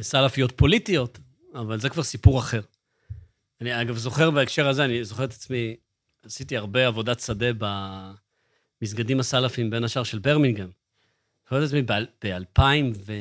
[0.00, 1.18] סלאפיות פוליטיות,
[1.54, 2.60] אבל זה כבר סיפור אחר.
[3.60, 5.76] אני אגב זוכר בהקשר הזה, אני זוכר את עצמי,
[6.24, 7.46] עשיתי הרבה עבודת שדה
[8.82, 10.70] במסגדים הסלאפיים, בין השאר של ברמינגהם.
[11.44, 12.62] זוכר את עצמי ב-2000,
[13.06, 13.12] ו...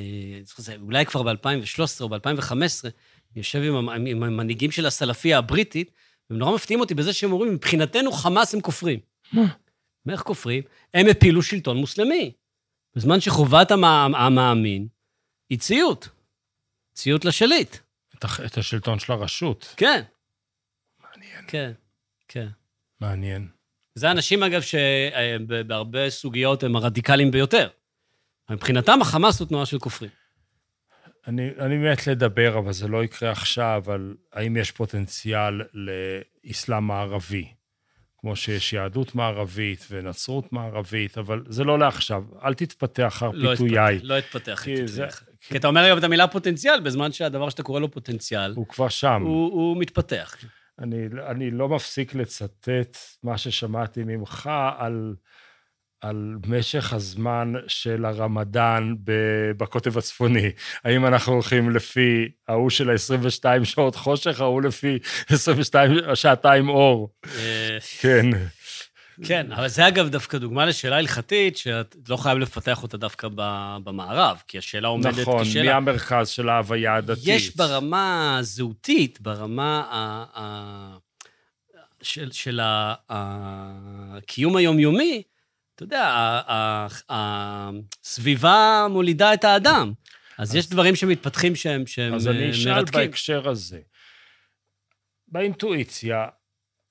[0.81, 2.91] אולי כבר ב-2013 או ב-2015, אני
[3.35, 5.91] יושב עם, עם המנהיגים של הסלאפיה הבריטית,
[6.29, 8.99] והם נורא מפתיעים אותי בזה שהם אומרים, מבחינתנו חמאס הם כופרים.
[9.33, 9.45] מה?
[10.11, 10.63] איך כופרים?
[10.93, 12.31] הם הפילו שלטון מוסלמי.
[12.95, 13.85] בזמן שחובת המא-
[14.17, 14.87] המאמין
[15.49, 16.09] היא ציות.
[16.93, 17.75] ציות לשליט.
[18.17, 19.73] את הח- את השלטון של הרשות.
[19.77, 20.01] כן,
[21.03, 21.45] מעניין.
[21.47, 21.71] כן,
[22.27, 22.47] כן.
[23.01, 23.47] מעניין.
[23.95, 27.69] זה אנשים, אגב, שבהרבה סוגיות הם הרדיקליים ביותר.
[28.51, 30.11] מבחינתם, החמאס הוא תנועה של כופרים.
[31.27, 37.53] אני, אני מת לדבר, אבל זה לא יקרה עכשיו, על האם יש פוטנציאל לאסלאם מערבי,
[38.25, 42.23] כמו שיש יהדות מערבית ונצרות מערבית, אבל זה לא לעכשיו.
[42.43, 43.99] אל תתפתח אחר לא פיתויי.
[44.03, 44.61] לא התפתח.
[44.63, 45.05] כי זה.
[45.41, 48.89] כי אתה אומר גם את המילה פוטנציאל, בזמן שהדבר שאתה קורא לו פוטנציאל, הוא כבר
[48.89, 49.21] שם.
[49.25, 50.35] הוא הוא מתפתח.
[50.79, 55.15] אני, אני לא מפסיק לצטט מה ששמעתי ממך על,
[56.01, 58.95] על משך הזמן של הרמדאן
[59.57, 60.51] בקוטב הצפוני.
[60.83, 67.09] האם אנחנו הולכים לפי ההוא של ה-22 שעות חושך, ההוא לפי 22 שעתיים אור?
[67.37, 68.25] אה, כן.
[69.23, 73.27] כן, אבל זה אגב דווקא דוגמה לשאלה הלכתית, שאת לא חייב לפתח אותה דווקא
[73.83, 75.75] במערב, כי השאלה עומדת נכון, מי כשאלה.
[75.75, 77.23] המרכז של ההוויה הדתית?
[77.27, 80.97] יש ברמה הזהותית, ברמה ה- ה-
[82.01, 82.59] של, של
[83.09, 85.21] הקיום היומיומי,
[85.75, 86.09] אתה יודע,
[87.09, 89.93] הסביבה מולידה את האדם.
[90.37, 93.01] אז, יש דברים שמתפתחים שהם, שהם אז אני אה, אשאל מרתקים.
[93.01, 93.79] בהקשר הזה.
[95.27, 96.27] באינטואיציה,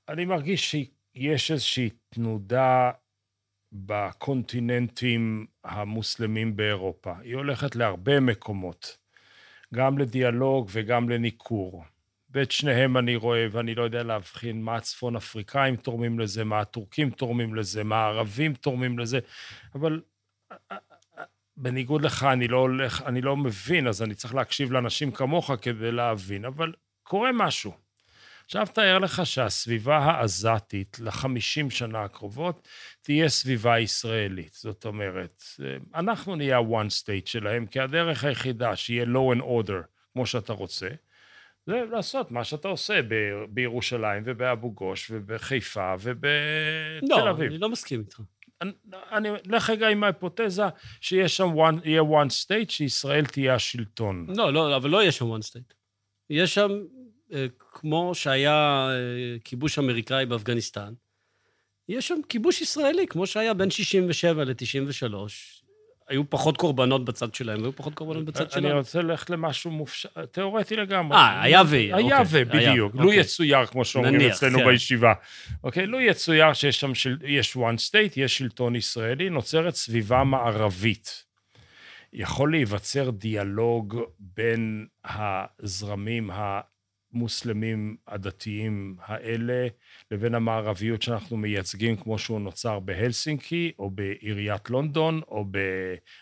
[0.09, 2.91] אני מרגיש שיש איזושהי תנודה
[3.72, 7.12] בקונטיננטים המוסלמים באירופה.
[7.22, 8.97] היא הולכת להרבה מקומות,
[9.74, 11.85] גם לדיאלוג וגם לניכור.
[12.35, 17.11] ואת שניהם אני רואה, ואני לא יודע להבחין מה הצפון אפריקאים תורמים לזה, מה הטורקים
[17.11, 19.18] תורמים לזה, מה הערבים תורמים לזה,
[19.74, 20.01] אבל
[21.57, 25.93] בניגוד לך, אני לא הולך, אני לא מבין, אז אני צריך להקשיב לאנשים כמוך כדי
[25.93, 26.72] להבין, אבל
[27.03, 27.72] קורה משהו.
[28.45, 32.68] עכשיו תאר לך שהסביבה העזתית לחמישים שנה הקרובות
[33.03, 34.53] תהיה סביבה ישראלית.
[34.53, 35.43] זאת אומרת,
[35.95, 39.82] אנחנו נהיה ה-one state שלהם, כי הדרך היחידה שיהיה law and order,
[40.12, 40.89] כמו שאתה רוצה,
[41.66, 47.50] זה לעשות מה שאתה עושה ב- בירושלים ובאבו גוש ובחיפה ובתל לא, אביב.
[47.50, 48.20] אני לא מסכים איתך.
[48.62, 48.72] אני,
[49.12, 50.62] אני לך רגע עם ההיפותזה
[51.00, 54.26] שיש שם one, יהיה one state, שישראל תהיה השלטון.
[54.36, 55.74] לא, לא, אבל לא יהיה שם one state.
[56.30, 56.70] יש שם,
[57.32, 60.94] אה, כמו שהיה אה, כיבוש אמריקאי באפגניסטן,
[61.88, 65.14] יש שם כיבוש ישראלי, כמו שהיה בין 67 ל-93.
[66.09, 68.78] היו פחות קורבנות בצד שלהם, והיו פחות קורבנות בצד אני שלנו.
[68.78, 71.16] רוצה ללכת למשהו מופשט, תיאורטי לגמרי.
[71.16, 72.94] אה, היה ויהיה, היה אוקיי, ו, בדיוק.
[72.94, 73.20] לו אוקיי.
[73.20, 74.64] יצויר, כמו שאומרים אצלנו כן.
[74.64, 75.12] בישיבה.
[75.64, 75.86] אוקיי?
[75.86, 76.92] לו יצויר שיש שם,
[77.24, 81.24] יש one state, יש שלטון ישראלי, נוצרת סביבה מערבית.
[82.12, 86.30] יכול להיווצר דיאלוג בין הזרמים
[87.14, 89.68] המוסלמים הדתיים האלה
[90.10, 95.58] לבין המערביות שאנחנו מייצגים, כמו שהוא נוצר בהלסינקי, או בעיריית לונדון, או ב...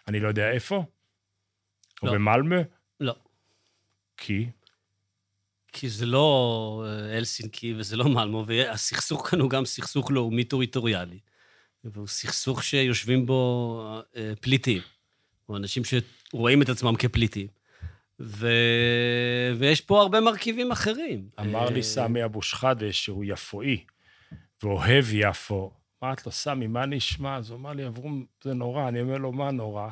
[0.09, 0.77] אני לא יודע איפה?
[2.03, 2.13] או לא.
[2.13, 2.57] במלמה?
[3.01, 3.15] לא.
[4.17, 4.47] כי?
[5.73, 11.19] כי זה לא אה, הלסינקי וזה לא מלמו, והסכסוך כאן הוא גם סכסוך לאומי טריטוריאלי.
[11.85, 14.83] והוא סכסוך שיושבים בו אה, פליטים,
[15.49, 17.47] או אנשים שרואים את עצמם כפליטים.
[18.21, 18.47] ו...
[19.59, 21.29] ויש פה הרבה מרכיבים אחרים.
[21.41, 23.85] אמר לי אה, סמי אבו שחאדה שהוא יפואי,
[24.63, 25.73] ואוהב יפו.
[26.05, 27.37] אמרתי לו, סמי, מה נשמע?
[27.37, 28.89] אז הוא אמר לי, אברום, זה נורא.
[28.89, 29.83] אני אומר לו, מה נורא?
[29.83, 29.91] הוא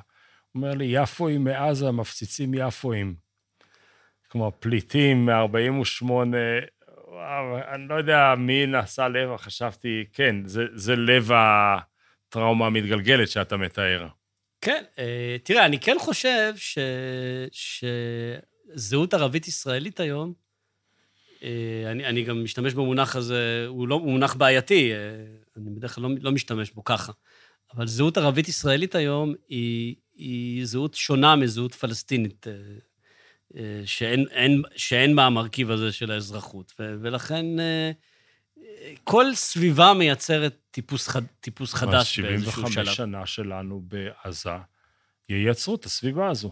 [0.55, 3.14] אומר לי, יפואים מעזה מפציצים יפואים.
[4.29, 6.05] כלומר, פליטים מ-48,
[7.09, 13.57] וואו, אני לא יודע מי נעשה לב, חשבתי, כן, זה, זה לב הטראומה המתגלגלת שאתה
[13.57, 14.09] מתאר.
[14.61, 16.79] כן, אה, תראה, אני כן חושב ש...
[18.73, 20.33] שזהות ערבית-ישראלית היום,
[21.43, 24.99] אה, אני, אני גם משתמש במונח הזה, הוא לא הוא מונח בעייתי, אה,
[25.57, 27.13] אני בדרך כלל לא, לא משתמש בו ככה,
[27.75, 32.47] אבל זהות ערבית-ישראלית היום היא, היא זהות שונה מזהות פלסטינית,
[33.85, 37.47] שאין, אין, שאין בה המרכיב הזה של האזרחות, ו, ולכן
[39.05, 42.95] כל סביבה מייצרת טיפוס, חד, טיפוס חדש באיזשהו 75 שלב.
[42.95, 44.51] שנה שלנו בעזה
[45.28, 46.51] ייצרו את הסביבה הזו.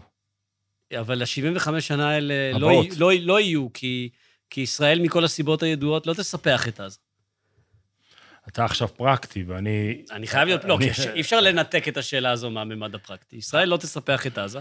[0.99, 2.97] אבל ה-75 שנה האלה לא, הבאות.
[2.97, 4.09] לא, לא יהיו, כי,
[4.49, 6.97] כי ישראל, מכל הסיבות הידועות, לא תספח את עזה.
[8.47, 10.03] אתה עכשיו פרקטי, ואני...
[10.11, 10.63] אני חייב להיות...
[10.65, 13.35] לא, כי ש- אי אפשר לנתק את השאלה הזו מהממד הפרקטי.
[13.35, 14.59] ישראל לא תספח את עזה,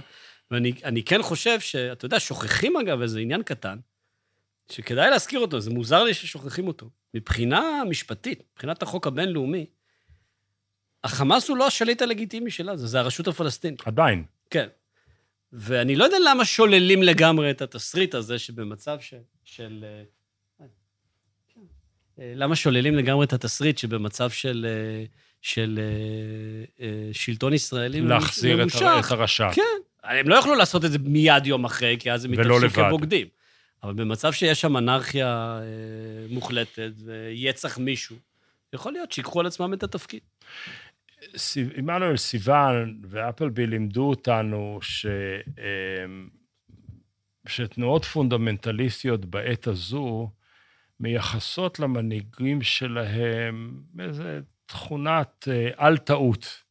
[0.50, 3.78] ואני אני כן חושב שאתה יודע, שוכחים אגב איזה עניין קטן,
[4.72, 6.90] שכדאי להזכיר אותו, זה מוזר לי ששוכחים אותו.
[7.14, 9.66] מבחינה משפטית, מבחינת החוק הבינלאומי,
[11.04, 13.86] החמאס הוא לא השליט הלגיטימי של עזה, זה הרשות הפלסטינית.
[13.86, 14.24] עדיין.
[14.50, 14.68] כן.
[15.52, 19.14] ואני לא יודע למה שוללים לגמרי את התסריט הזה שבמצב ש...
[19.44, 19.84] של...
[20.60, 20.66] אה,
[21.54, 21.60] כן.
[22.18, 25.04] אה, למה שוללים לגמרי את התסריט שבמצב של, אה,
[25.42, 25.80] של
[26.80, 29.52] אה, שלטון ישראלי להחזיר ממושך, ה- את הרש"פ.
[29.54, 29.62] כן.
[30.04, 32.68] הם לא יכלו לעשות את זה מיד יום אחרי, כי אז הם יתפסו.
[32.74, 33.26] כבוגדים.
[33.82, 38.16] אבל במצב שיש שם אנרכיה אה, מוחלטת ויצח מישהו,
[38.72, 40.20] יכול להיות שיקחו על עצמם את התפקיד.
[41.76, 45.06] עמנואל סיוון ואפלבי לימדו אותנו ש,
[45.58, 46.28] אמ,
[47.46, 50.30] שתנועות פונדמנטליסטיות בעת הזו
[51.00, 56.62] מייחסות למנהיגים שלהם איזה תכונת אה, אל טעות.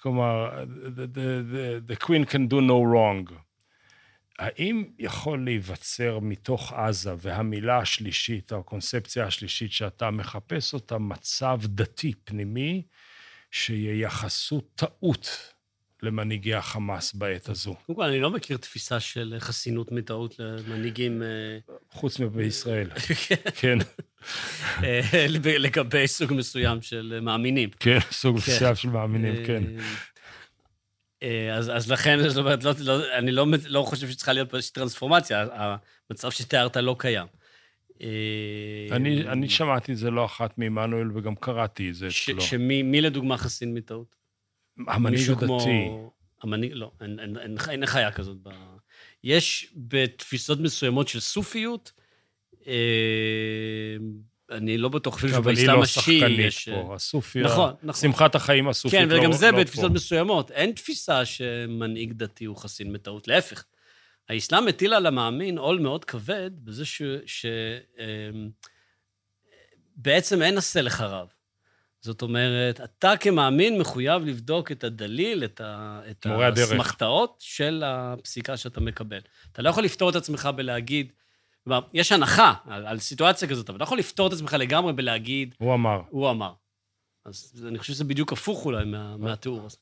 [0.00, 0.64] כלומר,
[0.96, 3.34] the, the, the, the queen can do no wrong.
[4.38, 12.12] האם יכול להיווצר מתוך עזה, והמילה השלישית, או הקונספציה השלישית שאתה מחפש אותה, מצב דתי
[12.24, 12.82] פנימי,
[13.50, 15.54] שייחסו טעות
[16.02, 21.28] למנהיגי החמאס בעת הזו, קודם כל, אני לא מכיר תפיסה של חסינות מטעות למנהיגים אה,
[21.90, 22.90] חוץ מבישראל.
[23.60, 23.78] כן,
[24.82, 25.26] אה,
[25.58, 27.70] לגבי סוג מסוים של מאמינים.
[27.80, 28.52] כן, סוג כן.
[28.52, 29.62] מסוים של מאמינים, כן.
[31.24, 34.56] אה, אז, אז לכן, זאת אומרת, לא, לא, אני לא, לא חושב שצריכה להיות פה
[34.56, 35.46] איזושהי טרנספורמציה,
[36.10, 37.26] המצב שתיארת לא קיים.
[38.02, 38.08] אה,
[38.90, 42.40] אני, אני שמעתי את זה לא אחת מעמנואל וגם קראתי את זה אצלו.
[42.40, 44.16] שמי מי לדוגמה חסין מטעות?
[44.88, 45.88] המנהיג הדתי.
[46.42, 48.36] המנהיג, לא, אין, אין, אין, אין חיה כזאת.
[48.42, 48.48] ב...
[49.24, 51.92] יש בתפיסות מסוימות של סופיות,
[52.66, 53.96] אה,
[54.50, 56.68] אני לא בטוח אפילו אבל היא שבאסלאם לא השיעי שחקנית יש...
[56.68, 58.00] פה, הסופיה, נכון, נכון.
[58.00, 59.94] שמחת החיים הסופית כן, לא וגם זה לא בתפיסות פה.
[59.94, 60.50] מסוימות.
[60.50, 63.64] אין תפיסה שמנהיג דתי הוא חסין מטעות, להפך.
[64.28, 67.02] האסלאם מטיל על המאמין עול מאוד כבד בזה ש...
[67.26, 67.46] ש
[67.98, 68.50] אמ,
[69.96, 71.28] בעצם אין עשה לך רב.
[72.00, 76.26] זאת אומרת, אתה כמאמין מחויב לבדוק את הדליל, את, ה, את.
[76.26, 79.20] האסמכתאות של הפסיקה שאתה מקבל.
[79.52, 81.12] אתה לא יכול לפתור את עצמך בלהגיד,
[81.64, 85.54] כלומר, יש הנחה על, על סיטואציה כזאת, אבל אתה יכול לפתור את עצמך לגמרי בלהגיד,
[85.58, 86.00] הוא אמר.
[86.10, 86.52] הוא אמר.
[87.24, 89.76] אז אני חושב שזה בדיוק הפוך אולי מה, מהתיאור הזה.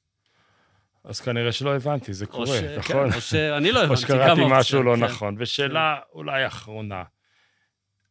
[1.04, 3.10] אז כנראה שלא הבנתי, זה או קורה, ש- נכון?
[3.10, 4.00] כן, או שאני לא או הבנתי.
[4.00, 5.04] שקראתי גם משהו לא כן.
[5.04, 5.34] נכון.
[5.38, 7.02] ושאלה אולי אחרונה,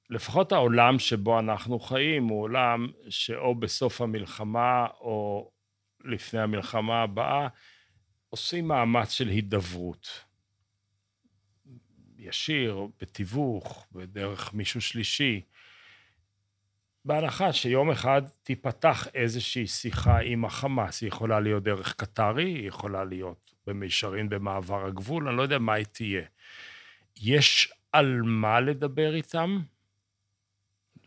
[0.09, 5.51] לפחות העולם שבו אנחנו חיים הוא עולם שאו בסוף המלחמה או
[6.05, 7.47] לפני המלחמה הבאה,
[8.30, 10.07] עושים מאמץ של הידברות.
[12.22, 15.41] ישיר, בתיווך, בדרך מישהו שלישי.
[17.05, 23.03] בהנחה שיום אחד תיפתח איזושהי שיחה עם החמאס, היא יכולה להיות דרך קטרי, היא יכולה
[23.03, 26.24] להיות במישרין במעבר הגבול, אני לא יודע מה היא תהיה.
[27.22, 29.59] יש על מה לדבר איתם?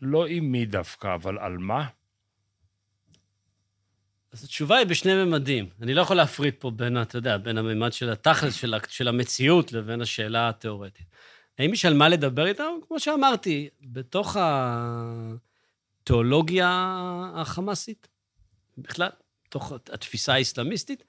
[0.01, 1.87] לא עם מי דווקא, אבל על מה?
[4.35, 5.69] אז התשובה היא בשני ממדים.
[5.81, 9.71] אני לא יכול להפריד פה בין, אתה יודע, בין הממד של התכלס, של, של המציאות,
[9.71, 11.05] לבין השאלה התיאורטית.
[11.59, 12.63] האם יש על מה לדבר איתם?
[12.87, 14.37] כמו שאמרתי, בתוך
[16.03, 16.69] התיאולוגיה
[17.35, 18.07] החמאסית,
[18.77, 19.09] בכלל,
[19.47, 21.03] בתוך התפיסה האסלאמיסטית,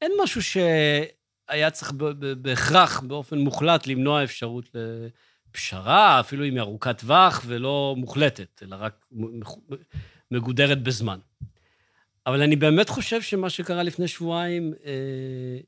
[0.00, 1.92] אין משהו שהיה צריך
[2.42, 4.70] בהכרח, באופן מוחלט, למנוע אפשרות
[5.48, 9.06] לפשרה, אפילו אם היא ארוכת טווח ולא מוחלטת, אלא רק
[10.30, 11.18] מגודרת בזמן.
[12.30, 15.58] אבל אני באמת חושב שמה שקרה לפני שבועיים אה,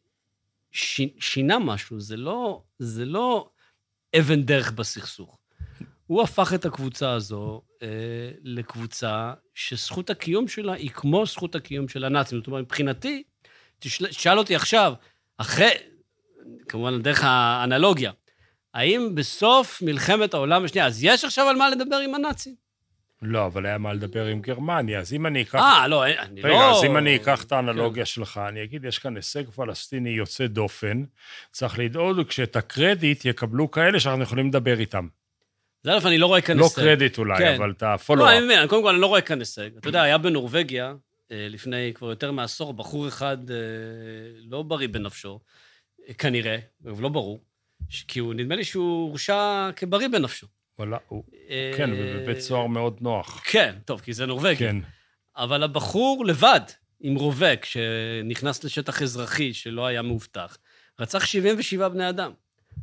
[0.71, 2.01] ש, שינה משהו.
[2.01, 3.51] זה לא, זה לא
[4.19, 5.39] אבן דרך בסכסוך.
[6.07, 7.89] הוא הפך את הקבוצה הזו אה,
[8.43, 12.39] לקבוצה שזכות הקיום שלה היא כמו זכות הקיום של הנאצים.
[12.39, 13.23] זאת אומרת, מבחינתי,
[13.79, 14.95] תשאל, תשאל אותי עכשיו,
[15.39, 15.71] אחרי,
[16.69, 18.13] כמובן דרך האנלוגיה,
[18.75, 22.62] האם בסוף מלחמת העולם השנייה, אז יש עכשיו על מה לדבר עם הנאצים?
[23.23, 25.55] לא, אבל היה מה לדבר עם גרמניה, אז אם אני אקח...
[25.55, 26.79] אה, לא, אני רגע, לא...
[26.79, 27.57] אז אם אני אקח את כן.
[27.57, 31.05] האנלוגיה שלך, אני אגיד, יש כאן הישג פלסטיני יוצא דופן,
[31.53, 35.07] צריך לדאוג שאת הקרדיט יקבלו כאלה שאנחנו יכולים לדבר איתם.
[35.85, 36.83] אז א', אני לא רואה כאן לא הישג.
[36.83, 37.55] קרדיט אולי, כן.
[37.55, 39.77] אבל את לא, הפולו אני מבין, קודם כל, אני לא רואה כאן הישג.
[39.77, 40.95] אתה יודע, היה בנורבגיה,
[41.33, 43.57] אה, לפני כבר יותר מעשור, בחור אחד אה,
[44.51, 45.41] לא בריא בנפשו,
[46.09, 47.45] אה, כנראה, אבל לא ברור,
[48.09, 50.47] כי הוא, נדמה לי שהוא הורשע כבריא בנפשו.
[50.79, 53.43] וואלה, הוא- אה, כן, ובבית סוהר מאוד נוח.
[53.45, 54.57] כן, טוב, כי זה נורבגיה.
[54.57, 54.77] כן.
[55.37, 56.61] אבל הבחור לבד,
[57.01, 60.59] עם רובה, כשנכנס לשטח אזרחי שלא היה מאובטח,
[60.99, 62.33] רצח 77 בני אדם.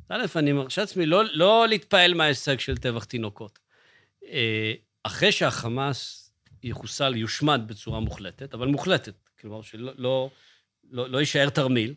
[0.09, 3.59] א', אני מרשה לעצמי לא, לא להתפעל מההישג של טבח תינוקות.
[4.25, 4.73] אה,
[5.03, 6.31] אחרי שהחמאס
[6.63, 10.29] יחוסל, יושמד בצורה מוחלטת, אבל מוחלטת, כלומר שלא לא,
[10.91, 11.93] לא, לא יישאר תרמיל,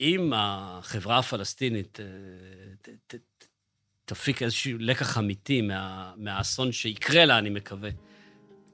[0.00, 2.04] אם החברה הפלסטינית אה,
[2.82, 3.44] ת, ת, ת,
[4.06, 7.90] תפיק איזשהו לקח אמיתי מה, מהאסון שיקרה לה, אני מקווה,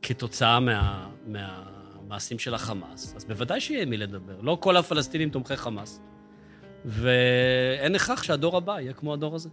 [0.03, 4.41] כתוצאה מה, מהמעשים של החמאס, אז בוודאי שיהיה מי לדבר.
[4.41, 6.01] לא כל הפלסטינים תומכי חמאס,
[6.85, 9.49] ואין הכרח שהדור הבא יהיה כמו הדור הזה.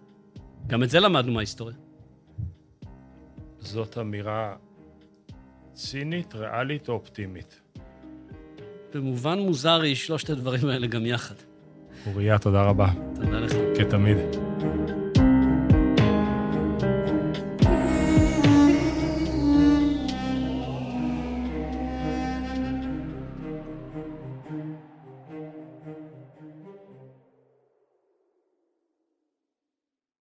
[0.67, 1.75] גם את זה למדנו מההיסטוריה.
[3.59, 4.55] זאת אמירה
[5.73, 7.61] צינית, ריאלית או אופטימית?
[8.93, 11.35] במובן מוזר היא שלושת הדברים האלה גם יחד.
[12.05, 12.87] אוריה, תודה רבה.
[13.15, 13.53] תודה לך.
[13.77, 14.48] כתמיד.